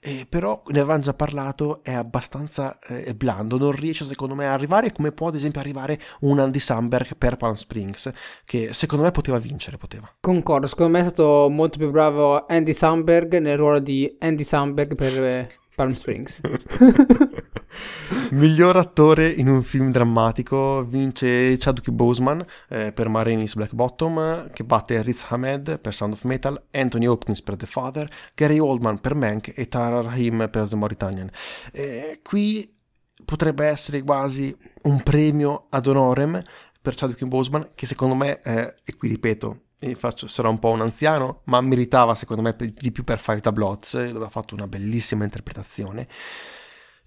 eh, 0.00 0.26
però 0.28 0.62
ne 0.66 0.78
avevamo 0.78 1.02
già 1.02 1.14
parlato, 1.14 1.82
è 1.82 1.92
abbastanza 1.92 2.78
eh, 2.80 3.14
blando, 3.14 3.58
non 3.58 3.72
riesce 3.72 4.04
secondo 4.04 4.34
me 4.34 4.46
a 4.46 4.52
arrivare 4.52 4.92
come 4.92 5.12
può 5.12 5.28
ad 5.28 5.34
esempio 5.34 5.60
arrivare 5.60 5.98
un 6.20 6.38
Andy 6.38 6.58
Samberg 6.58 7.16
per 7.16 7.36
Palm 7.36 7.54
Springs, 7.54 8.10
che 8.44 8.72
secondo 8.72 9.04
me 9.04 9.10
poteva 9.10 9.38
vincere, 9.38 9.76
poteva. 9.76 10.10
Concordo, 10.20 10.66
secondo 10.66 10.92
me 10.92 11.00
è 11.00 11.04
stato 11.04 11.48
molto 11.50 11.78
più 11.78 11.90
bravo 11.90 12.46
Andy 12.46 12.72
Samberg 12.72 13.38
nel 13.38 13.56
ruolo 13.56 13.80
di 13.80 14.16
Andy 14.18 14.44
Samberg 14.44 14.94
per 14.94 15.24
eh, 15.24 15.48
Palm 15.82 15.94
Springs. 15.94 16.38
Miglior 18.30 18.76
attore 18.76 19.28
in 19.28 19.48
un 19.48 19.64
film 19.64 19.90
drammatico 19.90 20.84
vince 20.84 21.56
Chadwick 21.58 21.90
Boseman 21.90 22.44
eh, 22.68 22.92
per 22.92 23.08
Marini's 23.08 23.54
Black 23.54 23.72
Bottom, 23.72 24.48
che 24.52 24.62
batte 24.62 25.02
Riz 25.02 25.26
Ahmed 25.28 25.80
per 25.80 25.92
Sound 25.92 26.12
of 26.12 26.22
Metal, 26.22 26.66
Anthony 26.70 27.06
Hopkins 27.06 27.42
per 27.42 27.56
The 27.56 27.66
Father, 27.66 28.08
Gary 28.34 28.60
Oldman 28.60 29.00
per 29.00 29.16
Mank 29.16 29.52
e 29.56 29.66
Tara 29.66 30.02
Rahim 30.02 30.48
per 30.52 30.68
The 30.68 30.76
Mauritanian. 30.76 31.28
Eh, 31.72 32.20
qui 32.22 32.72
potrebbe 33.24 33.66
essere 33.66 34.04
quasi 34.04 34.56
un 34.82 35.02
premio 35.02 35.66
ad 35.68 35.88
honorem 35.88 36.40
per 36.80 36.94
Chadwick 36.94 37.24
Boseman, 37.24 37.70
che 37.74 37.86
secondo 37.86 38.14
me, 38.14 38.38
eh, 38.40 38.74
e 38.84 38.96
qui 38.96 39.08
ripeto, 39.08 39.60
faccio, 39.96 40.28
sarò 40.28 40.48
un 40.50 40.58
po' 40.58 40.70
un 40.70 40.80
anziano, 40.80 41.40
ma 41.44 41.60
meritava 41.60 42.14
secondo 42.14 42.42
me 42.42 42.54
di 42.56 42.92
più 42.92 43.04
per 43.04 43.18
Fight 43.18 43.46
a 43.46 43.52
Bloods, 43.52 44.10
dove 44.10 44.26
ha 44.26 44.30
fatto 44.30 44.54
una 44.54 44.68
bellissima 44.68 45.24
interpretazione. 45.24 46.06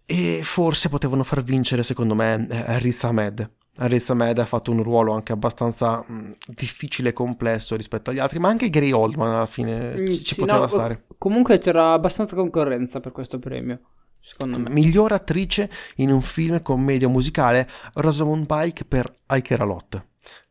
E 0.06 0.42
forse 0.44 0.90
potevano 0.90 1.24
far 1.24 1.42
vincere, 1.44 1.82
secondo 1.84 2.14
me, 2.14 2.48
eh, 2.50 2.80
Riz 2.80 3.04
Ahmed. 3.04 3.50
Riz 3.78 4.10
Ahmed 4.10 4.38
ha 4.38 4.46
fatto 4.46 4.72
un 4.72 4.84
ruolo 4.84 5.14
anche 5.14 5.32
abbastanza 5.32 6.04
mh, 6.06 6.36
difficile 6.48 7.10
e 7.10 7.14
complesso 7.14 7.76
rispetto 7.76 8.10
agli 8.10 8.20
altri, 8.20 8.40
ma 8.40 8.50
anche 8.50 8.70
Gary 8.70 8.92
Oldman 8.92 9.34
alla 9.34 9.46
fine 9.46 9.96
mm, 9.96 10.06
ci, 10.06 10.24
ci 10.24 10.36
poteva 10.36 10.60
no, 10.60 10.68
stare. 10.68 11.06
Comunque 11.18 11.58
c'era 11.58 11.94
abbastanza 11.94 12.36
concorrenza 12.36 13.00
per 13.00 13.12
questo 13.12 13.40
premio. 13.40 13.80
Secondo 14.20 14.58
me. 14.58 14.70
Miglior 14.70 15.12
attrice 15.12 15.70
in 15.98 16.12
un 16.12 16.22
film 16.22 16.62
commedia 16.62 17.08
musicale, 17.08 17.70
Rosamund 17.94 18.46
Pike 18.46 18.86
per 18.86 19.14
Ike 19.28 19.56
Ralot 19.56 20.06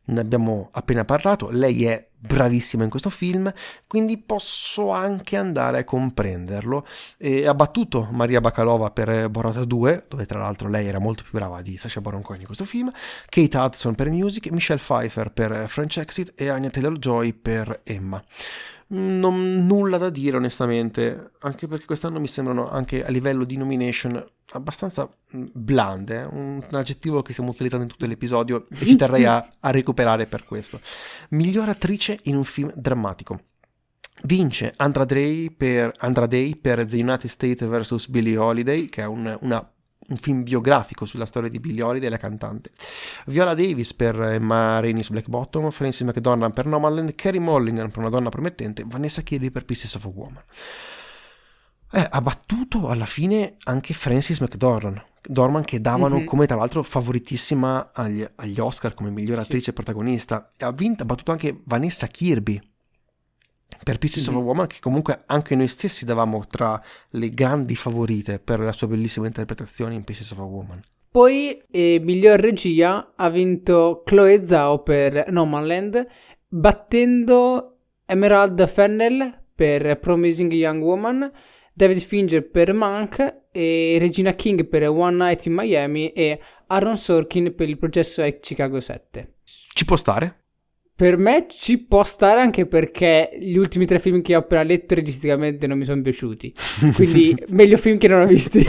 ne 0.05 0.19
abbiamo 0.19 0.69
appena 0.71 1.05
parlato, 1.05 1.49
lei 1.49 1.85
è 1.85 2.09
bravissima 2.25 2.83
in 2.83 2.89
questo 2.89 3.09
film, 3.09 3.51
quindi 3.87 4.17
posso 4.17 4.91
anche 4.91 5.37
andare 5.37 5.79
a 5.79 5.83
comprenderlo. 5.83 6.85
E 7.17 7.47
ha 7.47 7.53
battuto 7.53 8.07
Maria 8.11 8.41
Bacalova 8.41 8.91
per 8.91 9.29
Borat 9.29 9.63
2, 9.63 10.05
dove 10.07 10.25
tra 10.25 10.39
l'altro 10.39 10.69
lei 10.69 10.87
era 10.87 10.99
molto 10.99 11.23
più 11.23 11.37
brava 11.37 11.61
di 11.61 11.77
Sasha 11.77 12.01
Baron 12.01 12.21
Cohen 12.21 12.41
in 12.41 12.45
questo 12.45 12.65
film, 12.65 12.91
Kate 13.29 13.57
Hudson 13.57 13.95
per 13.95 14.09
Music, 14.09 14.49
Michelle 14.51 14.79
Pfeiffer 14.79 15.31
per 15.31 15.65
French 15.67 15.97
Exit 15.97 16.33
e 16.35 16.49
Anya 16.49 16.69
Taylor-Joy 16.69 17.33
per 17.33 17.81
Emma. 17.83 18.23
Non, 18.87 19.65
nulla 19.65 19.97
da 19.97 20.11
dire 20.11 20.37
onestamente, 20.37 21.31
anche 21.39 21.67
perché 21.67 21.85
quest'anno 21.85 22.19
mi 22.19 22.27
sembrano 22.27 22.69
anche 22.69 23.03
a 23.03 23.09
livello 23.09 23.43
di 23.43 23.57
nomination 23.57 24.23
abbastanza 24.51 25.09
mm, 25.35 25.45
blande, 25.53 26.27
un, 26.29 26.63
un 26.69 26.77
aggettivo 26.77 27.21
che 27.21 27.31
stiamo 27.31 27.49
utilizzando 27.49 27.85
in 27.85 27.91
tutto 27.91 28.05
l'episodio 28.05 28.67
e 28.69 28.85
ci 28.85 28.95
terrei 28.95 29.25
a, 29.25 29.47
a 29.59 29.71
recuperare 29.71 30.27
per 30.27 30.43
questo. 30.43 30.79
Miglior 31.29 31.69
attrice 31.69 32.14
in 32.23 32.35
un 32.35 32.43
film 32.43 32.71
drammatico. 32.75 33.39
Vince 34.23 34.73
Andra 34.77 35.05
Day 35.05 35.51
per, 35.51 35.91
Andra 35.99 36.27
per 36.27 36.85
The 36.85 36.97
United 36.97 37.29
States 37.29 37.65
vs. 37.65 38.07
Billie 38.07 38.37
Holiday, 38.37 38.85
che 38.85 39.01
è 39.01 39.05
un, 39.05 39.37
una 39.41 39.69
un 40.07 40.17
film 40.17 40.43
biografico 40.43 41.05
sulla 41.05 41.25
storia 41.25 41.49
di 41.49 41.59
Billie 41.59 41.81
Holiday, 41.81 42.09
la 42.09 42.17
cantante. 42.17 42.71
Viola 43.25 43.53
Davis 43.53 43.93
per 43.93 44.19
Emma 44.21 44.79
Rainis 44.79 45.09
Black 45.09 45.27
Bottom, 45.27 45.71
Frances 45.71 46.07
McDormand 46.07 46.53
per 46.53 46.65
Nomadland, 46.67 47.15
Carrie 47.15 47.39
Mulligan 47.39 47.89
per 47.89 47.99
Una 47.99 48.09
donna 48.09 48.29
promettente, 48.29 48.83
Vanessa 48.85 49.21
Kirby 49.21 49.49
per 49.49 49.65
Pieces 49.65 49.95
of 49.95 50.05
a 50.05 50.11
Woman. 50.13 50.43
Eh, 51.95 52.07
ha 52.11 52.19
battuto 52.19 52.89
alla 52.89 53.05
fine 53.05 53.55
anche 53.63 53.93
Frances 53.93 54.41
McDormand, 54.41 55.01
Dorman 55.25 55.63
che 55.63 55.79
davano 55.79 56.17
mm-hmm. 56.17 56.25
come 56.25 56.45
tra 56.45 56.57
l'altro 56.57 56.83
favoritissima 56.83 57.91
agli, 57.93 58.25
agli 58.35 58.59
Oscar 58.59 58.93
come 58.93 59.11
miglior 59.11 59.39
attrice 59.39 59.67
sì. 59.67 59.73
protagonista. 59.73 60.51
Ha 60.57 60.73
vinto, 60.73 61.03
ha 61.03 61.05
battuto 61.05 61.31
anche 61.31 61.61
Vanessa 61.63 62.07
Kirby 62.07 62.59
per 63.81 63.97
Pieces 63.97 64.27
mm-hmm. 64.27 64.37
of 64.37 64.43
a 64.43 64.45
Woman 64.45 64.67
che 64.67 64.79
comunque 64.81 65.23
anche 65.25 65.55
noi 65.55 65.69
stessi 65.69 66.03
davamo 66.03 66.45
tra 66.47 66.81
le 67.11 67.29
grandi 67.29 67.77
favorite 67.77 68.39
per 68.39 68.59
la 68.59 68.73
sua 68.73 68.87
bellissima 68.87 69.27
interpretazione 69.27 69.95
in 69.95 70.03
Pieces 70.03 70.31
of 70.31 70.39
a 70.39 70.43
Woman. 70.43 70.81
Poi 71.09 71.63
eh, 71.71 72.01
miglior 72.03 72.41
regia 72.41 73.13
ha 73.15 73.29
vinto 73.29 74.01
Chloe 74.03 74.45
Zhao 74.45 74.83
per 74.83 75.31
Nomadland 75.31 76.05
battendo 76.45 77.77
Emerald 78.05 78.67
Fennell 78.67 79.43
per 79.55 79.97
Promising 79.99 80.51
Young 80.51 80.83
Woman, 80.83 81.31
David 81.77 81.99
Finger 81.99 82.49
per 82.49 82.71
Monk 82.71 83.41
e 83.51 83.97
Regina 83.99 84.33
King 84.33 84.65
per 84.65 84.87
One 84.87 85.17
Night 85.17 85.45
in 85.45 85.53
Miami 85.53 86.13
e 86.13 86.39
Aaron 86.67 86.97
Sorkin 86.97 87.53
per 87.53 87.67
il 87.67 87.77
processo 87.77 88.21
a 88.23 88.29
Chicago 88.31 88.79
7. 88.79 89.33
Ci 89.43 89.83
può 89.83 89.97
stare? 89.97 90.43
Per 90.95 91.17
me 91.17 91.47
ci 91.49 91.79
può 91.79 92.05
stare 92.05 92.39
anche 92.39 92.65
perché 92.65 93.37
gli 93.37 93.57
ultimi 93.57 93.85
tre 93.85 93.99
film 93.99 94.21
che 94.21 94.37
ho 94.37 94.39
appena 94.39 94.63
letto 94.63 94.95
registicamente 94.95 95.67
non 95.67 95.77
mi 95.77 95.83
sono 95.83 96.01
piaciuti. 96.01 96.53
Quindi 96.93 97.35
meglio 97.49 97.75
film 97.75 97.97
che 97.97 98.07
non 98.07 98.21
ho 98.21 98.25
visti. 98.25 98.65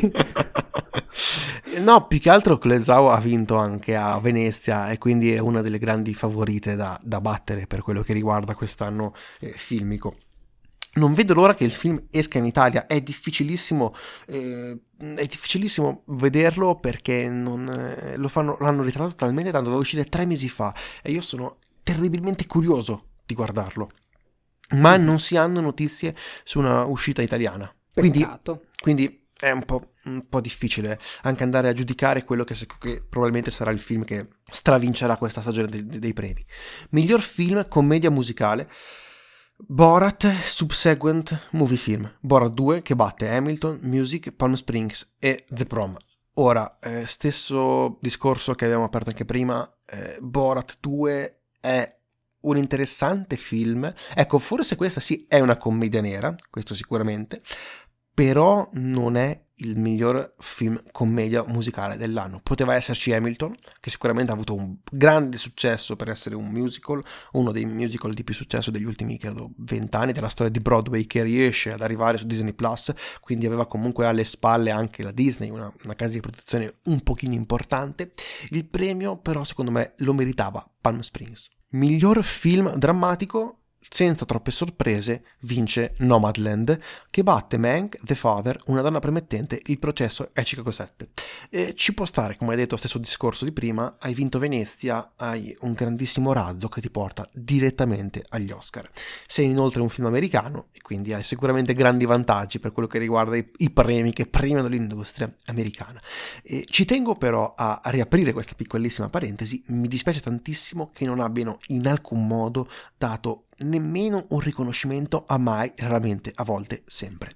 no, 1.79 2.09
più 2.09 2.19
che 2.19 2.31
altro 2.31 2.59
Clesau 2.59 3.07
ha 3.07 3.21
vinto 3.21 3.55
anche 3.55 3.95
a 3.95 4.19
Venezia 4.19 4.90
e 4.90 4.99
quindi 4.99 5.33
è 5.33 5.38
una 5.38 5.61
delle 5.61 5.79
grandi 5.79 6.12
favorite 6.12 6.75
da, 6.75 7.01
da 7.05 7.21
battere 7.21 7.69
per 7.69 7.83
quello 7.83 8.03
che 8.03 8.12
riguarda 8.12 8.57
quest'anno 8.57 9.14
eh, 9.38 9.51
filmico. 9.51 10.16
Non 10.96 11.14
vedo 11.14 11.35
l'ora 11.35 11.54
che 11.54 11.64
il 11.64 11.72
film 11.72 12.06
esca 12.11 12.38
in 12.38 12.46
Italia, 12.46 12.87
è 12.87 13.00
difficilissimo, 13.00 13.94
eh, 14.26 14.78
è 14.98 15.26
difficilissimo 15.26 16.02
vederlo 16.06 16.76
perché 16.76 17.28
non, 17.28 17.68
eh, 17.68 18.16
lo 18.16 18.28
fanno, 18.28 18.56
l'hanno 18.61 18.82
ritrattato 18.82 19.14
talmente 19.14 19.50
tanto, 19.50 19.66
doveva 19.66 19.82
uscire 19.82 20.04
tre 20.04 20.24
mesi 20.24 20.48
fa 20.48 20.74
e 21.02 21.12
io 21.12 21.20
sono 21.20 21.59
terribilmente 21.82 22.46
curioso 22.46 23.09
di 23.24 23.35
guardarlo. 23.35 23.90
Ma 24.70 24.98
mm. 24.98 25.04
non 25.04 25.18
si 25.20 25.37
hanno 25.37 25.61
notizie 25.61 26.16
su 26.44 26.59
una 26.59 26.85
uscita 26.85 27.22
italiana. 27.22 27.72
Quindi, 27.92 28.26
quindi 28.80 29.26
è 29.38 29.50
un 29.50 29.64
po', 29.64 29.92
un 30.04 30.28
po', 30.28 30.40
difficile 30.40 30.98
anche 31.22 31.42
andare 31.42 31.68
a 31.68 31.72
giudicare 31.72 32.24
quello 32.24 32.44
che, 32.44 32.54
che, 32.78 33.02
probabilmente 33.09 33.50
sarà 33.50 33.70
il 33.70 33.80
film 33.80 34.04
che 34.04 34.28
stravincerà 34.50 35.16
questa 35.16 35.40
stagione 35.40 35.68
dei, 35.68 35.85
dei 35.87 36.12
premi. 36.12 36.44
Miglior 36.90 37.20
film 37.20 37.68
commedia 37.68 38.11
musicale. 38.11 38.68
Borat 39.59 40.31
Subsequent 40.42 41.49
Movie 41.53 41.79
Film. 41.79 42.19
Borat 42.21 42.53
2 42.53 42.83
che 42.83 42.95
batte 42.95 43.31
Hamilton, 43.31 43.79
Music, 43.83 44.33
Palm 44.33 44.53
Springs 44.53 45.14
e 45.19 45.47
The 45.49 45.64
Prom. 45.64 45.97
Ora, 46.35 46.79
eh, 46.79 47.07
stesso 47.07 47.97
discorso 48.01 48.53
che 48.53 48.66
abbiamo 48.66 48.85
aperto 48.85 49.09
anche 49.09 49.25
prima, 49.25 49.69
eh, 49.87 50.19
Borat 50.21 50.77
2 50.81 51.40
è 51.59 51.99
un 52.40 52.57
interessante 52.59 53.37
film. 53.37 53.90
Ecco, 54.14 54.38
forse 54.38 54.77
questa 54.77 55.01
sì 55.01 55.25
è 55.27 55.40
una 55.40 55.57
commedia 55.57 56.03
nera, 56.03 56.35
questo 56.51 56.75
sicuramente, 56.75 57.40
però 58.12 58.69
non 58.75 59.16
è 59.16 59.45
il 59.61 59.79
miglior 59.79 60.35
film 60.38 60.83
commedia 60.92 61.45
musicale 61.47 61.97
dell'anno. 61.97 62.40
Poteva 62.42 62.75
esserci 62.75 63.12
Hamilton, 63.12 63.55
che 63.81 63.90
sicuramente 63.90 64.31
ha 64.31 64.35
avuto 64.35 64.55
un 64.55 64.77
grande 64.90 65.37
successo 65.37 65.97
per 65.97 66.09
essere 66.09 66.35
un 66.35 66.49
musical, 66.49 67.03
uno 67.33 67.53
dei 67.53 67.64
musical 67.64 68.12
di 68.12 68.25
più 68.25 68.35
successo 68.35 68.71
degli 68.71 68.85
ultimi, 68.85 69.19
credo, 69.19 69.53
vent'anni 69.57 70.12
della 70.12 70.29
storia 70.29 70.53
di 70.53 70.61
Broadway, 70.61 71.07
che 71.07 71.23
riesce 71.23 71.73
ad 71.73 71.81
arrivare 71.81 72.19
su 72.19 72.27
Disney 72.27 72.53
Plus, 72.53 72.92
quindi 73.21 73.47
aveva 73.47 73.66
comunque 73.66 74.07
alle 74.07 74.25
spalle 74.25 74.71
anche 74.71 75.03
la 75.03 75.12
Disney, 75.12 75.51
una, 75.51 75.73
una 75.85 75.95
casa 75.95 76.12
di 76.12 76.21
produzione 76.21 76.75
un 76.85 77.01
pochino 77.01 77.35
importante. 77.35 78.12
Il 78.51 78.66
premio, 78.66 79.16
però, 79.16 79.45
secondo 79.45 79.71
me 79.71 79.95
lo 79.99 80.12
meritava 80.12 80.69
Palm 80.81 81.01
Springs. 81.01 81.49
Miglior 81.71 82.23
film 82.23 82.75
drammatico 82.77 83.65
senza 83.88 84.25
troppe 84.25 84.51
sorprese, 84.51 85.25
vince 85.40 85.94
Nomadland, 85.99 86.79
che 87.11 87.22
batte 87.22 87.57
Mank, 87.57 87.99
The 88.03 88.14
Father, 88.14 88.59
una 88.66 88.83
donna 88.83 88.99
premettente, 88.99 89.61
il 89.66 89.79
processo 89.79 90.31
è 90.33 90.42
Chicago 90.42 90.70
7. 90.70 91.09
E 91.51 91.75
ci 91.75 91.94
può 91.94 92.05
stare, 92.05 92.37
come 92.37 92.53
hai 92.53 92.57
detto, 92.57 92.77
stesso 92.77 92.99
discorso 92.99 93.44
di 93.44 93.53
prima, 93.53 93.96
hai 94.01 94.14
vinto 94.14 94.38
Venezia, 94.38 95.12
hai 95.16 95.57
un 95.61 95.72
grandissimo 95.72 96.33
razzo 96.33 96.68
che 96.68 96.81
ti 96.81 96.90
porta 96.90 97.27
direttamente 97.33 98.22
agli 98.31 98.51
Oscar. 98.51 98.88
Sei 99.27 99.46
inoltre 99.46 99.81
un 99.81 99.88
film 99.88 100.07
americano 100.07 100.66
e 100.72 100.81
quindi 100.83 101.12
hai 101.12 101.22
sicuramente 101.22 101.72
grandi 101.75 102.05
vantaggi 102.05 102.59
per 102.59 102.72
quello 102.72 102.88
che 102.88 102.99
riguarda 102.99 103.37
i, 103.37 103.51
i 103.59 103.70
premi 103.70 104.12
che 104.12 104.27
premiano 104.27 104.68
l'industria 104.68 105.33
americana. 105.46 106.01
E 106.42 106.64
ci 106.66 106.85
tengo 106.85 107.14
però 107.14 107.55
a 107.57 107.81
riaprire 107.85 108.33
questa 108.33 108.55
piccolissima 108.55 109.09
parentesi, 109.09 109.62
mi 109.68 109.88
dispiace 109.88 110.20
tantissimo 110.20 110.90
che 110.92 111.05
non 111.05 111.20
abbiano 111.20 111.59
in 111.68 111.87
alcun 111.87 112.27
modo 112.27 112.68
dato 112.96 113.45
nemmeno 113.59 114.27
un 114.31 114.40
riconoscimento 114.40 115.25
a 115.27 115.38
mai, 115.38 115.73
raramente, 115.77 116.33
a 116.35 116.45
volte, 116.45 116.83
sempre. 116.87 117.35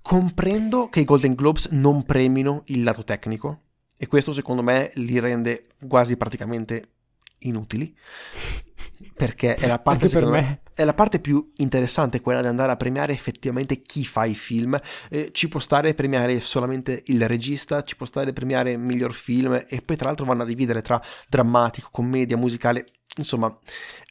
Comprendo 0.00 0.88
che 0.88 1.00
i 1.00 1.04
Golden 1.04 1.34
Globes 1.34 1.68
non 1.70 2.04
premino 2.04 2.62
il 2.66 2.82
lato 2.82 3.04
tecnico 3.04 3.62
e 3.96 4.06
questo 4.06 4.32
secondo 4.32 4.62
me 4.62 4.90
li 4.94 5.18
rende 5.18 5.66
quasi 5.88 6.16
praticamente 6.16 6.90
inutili 7.40 7.94
perché 9.14 9.56
è 9.56 9.66
la 9.66 9.78
parte, 9.80 10.08
per 10.08 10.26
me. 10.26 10.60
è 10.74 10.84
la 10.84 10.94
parte 10.94 11.18
più 11.18 11.52
interessante 11.56 12.20
quella 12.20 12.40
di 12.40 12.46
andare 12.46 12.72
a 12.72 12.76
premiare 12.76 13.12
effettivamente 13.12 13.82
chi 13.82 14.04
fa 14.04 14.24
i 14.24 14.34
film 14.34 14.78
eh, 15.10 15.30
ci 15.32 15.48
può 15.48 15.60
stare 15.60 15.94
premiare 15.94 16.40
solamente 16.40 17.02
il 17.06 17.26
regista 17.26 17.82
ci 17.82 17.96
può 17.96 18.06
stare 18.06 18.32
premiare 18.32 18.76
miglior 18.76 19.12
film 19.12 19.64
e 19.66 19.82
poi 19.82 19.96
tra 19.96 20.06
l'altro 20.06 20.24
vanno 20.24 20.42
a 20.42 20.46
dividere 20.46 20.82
tra 20.82 21.02
drammatico 21.28 21.88
commedia 21.90 22.36
musicale 22.36 22.86
insomma 23.16 23.56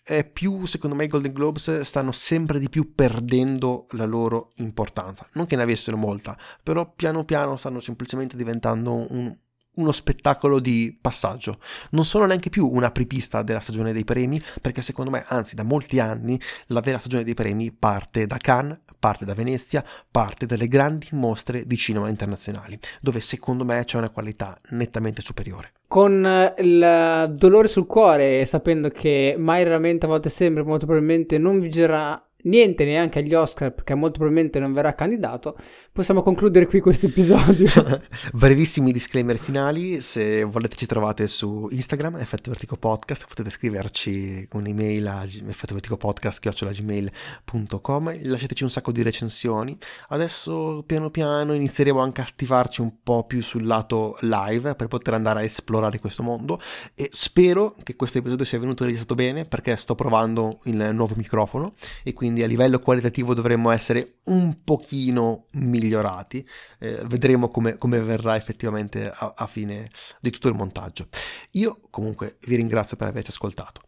è 0.04 0.24
più, 0.24 0.66
secondo 0.66 0.96
me, 0.96 1.06
i 1.06 1.08
Golden 1.08 1.34
Globes 1.34 1.80
stanno 1.82 2.12
sempre 2.12 2.60
di 2.60 2.70
più 2.70 2.94
perdendo 2.94 3.88
la 3.92 4.06
loro 4.06 4.52
importanza. 4.58 5.28
Non 5.34 5.48
che 5.48 5.56
ne 5.56 5.64
avessero 5.64 5.98
molta, 5.98 6.38
però 6.62 6.94
piano 6.94 7.26
piano 7.26 7.56
stanno 7.56 7.80
semplicemente 7.80 8.38
diventando 8.38 9.12
un, 9.12 9.36
uno 9.76 9.92
spettacolo 9.92 10.60
di 10.60 10.98
passaggio. 11.00 11.60
Non 11.92 12.06
sono 12.06 12.26
neanche 12.26 12.50
più 12.50 12.68
un'apripista 12.68 13.42
della 13.44 13.60
stagione 13.60 13.94
dei 13.94 14.04
premi, 14.04 14.42
perché 14.62 14.82
secondo 14.82 15.12
me, 15.12 15.24
anzi 15.28 15.56
da 15.56 15.64
molti 15.64 16.00
anni, 16.00 16.40
la 16.68 16.82
vera 16.82 17.00
stagione 17.00 17.24
dei 17.24 17.34
premi 17.34 17.72
parte 17.72 18.28
da 18.28 18.38
Cannes, 18.38 18.80
parte 18.98 19.26
da 19.26 19.34
Venezia, 19.34 19.84
parte 20.10 20.46
dalle 20.46 20.68
grandi 20.68 21.08
mostre 21.12 21.66
di 21.66 21.78
cinema 21.78 22.10
internazionali, 22.10 22.80
dove 23.02 23.20
secondo 23.20 23.64
me 23.64 23.84
c'è 23.84 23.98
una 23.98 24.10
qualità 24.10 24.58
nettamente 24.70 25.22
superiore. 25.22 25.72
Con 25.88 26.26
eh, 26.26 26.54
il 26.58 27.36
dolore 27.36 27.68
sul 27.68 27.86
cuore, 27.86 28.46
sapendo 28.46 28.90
che 28.90 29.36
mai 29.38 29.64
raramente, 29.64 30.06
a 30.06 30.10
volte 30.10 30.30
sempre, 30.30 30.64
molto 30.64 30.86
probabilmente 30.86 31.38
non 31.38 31.60
vincerà 31.60 32.20
niente 32.46 32.86
neanche 32.86 33.20
agli 33.20 33.34
Oscar 33.34 33.74
perché 33.74 33.94
molto 33.94 34.18
probabilmente 34.20 34.60
non 34.60 34.74
verrà 34.74 34.94
candidato, 34.94 35.58
possiamo 35.96 36.22
concludere 36.22 36.68
qui 36.68 36.82
questo 36.82 37.06
episodio. 37.06 37.70
Brevissimi 38.34 38.92
disclaimer 38.92 39.38
finali, 39.38 40.02
se 40.02 40.44
volete 40.44 40.76
ci 40.76 40.86
trovate 40.86 41.26
su 41.26 41.70
Instagram, 41.72 42.18
Effetto 42.18 42.50
Vertico 42.50 42.76
Podcast, 42.76 43.26
potete 43.26 43.50
scriverci 43.50 44.46
un'email 44.52 45.08
a 45.08 45.24
effettoverticopodcast.gmail.com 45.24 48.20
lasciateci 48.24 48.64
un 48.64 48.70
sacco 48.70 48.92
di 48.92 49.04
recensioni. 49.04 49.78
Adesso 50.10 50.84
piano 50.86 51.10
piano 51.12 51.54
inizieremo 51.54 52.02
anche 52.02 52.20
a 52.20 52.26
attivarci 52.26 52.82
un 52.82 52.96
po' 53.02 53.24
più 53.24 53.42
sul 53.42 53.66
lato 53.66 54.18
live 54.20 54.76
per 54.76 54.90
poter 54.90 55.14
andare 55.14 55.40
a 55.40 55.44
esplorare 55.44 56.00
questo 56.00 56.24
mondo 56.24 56.60
e 56.94 57.08
spero 57.14 57.74
che 57.84 57.96
questo 57.96 58.18
episodio 58.18 58.44
sia 58.44 58.60
venuto 58.60 58.84
registrato 58.84 59.16
bene 59.16 59.46
perché 59.46 59.78
sto 59.78 59.96
provando 59.96 60.60
il 60.64 60.90
nuovo 60.92 61.14
microfono 61.16 61.76
e 62.04 62.12
quindi 62.12 62.44
a 62.44 62.48
livello 62.48 62.80
qualitativo 62.80 63.34
dovremmo 63.34 63.72
essere 63.72 64.16
un 64.26 64.58
pochino 64.62 65.46
migliori 65.52 65.84
migliorati. 65.86 66.48
Eh, 66.80 67.02
vedremo 67.06 67.50
come, 67.50 67.78
come, 67.78 68.00
verrà 68.02 68.36
effettivamente 68.36 69.10
a, 69.10 69.34
a 69.36 69.48
fine 69.48 69.88
di 70.20 70.30
tutto 70.30 70.48
il 70.48 70.56
montaggio. 70.56 71.08
Io 71.52 71.80
comunque 71.90 72.38
vi 72.46 72.56
ringrazio 72.56 72.98
per 72.98 73.08
averci 73.08 73.30
ascoltato. 73.30 73.82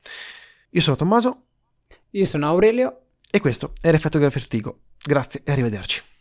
Io 0.71 0.81
sono 0.81 0.95
Tommaso. 0.95 1.43
Io 2.11 2.25
sono 2.25 2.47
Aurelio. 2.47 3.01
E 3.29 3.39
questo 3.39 3.73
è 3.81 3.91
l'effetto 3.91 4.19
Vertigo. 4.19 4.81
Grazie 5.03 5.41
e 5.43 5.51
arrivederci. 5.51 6.15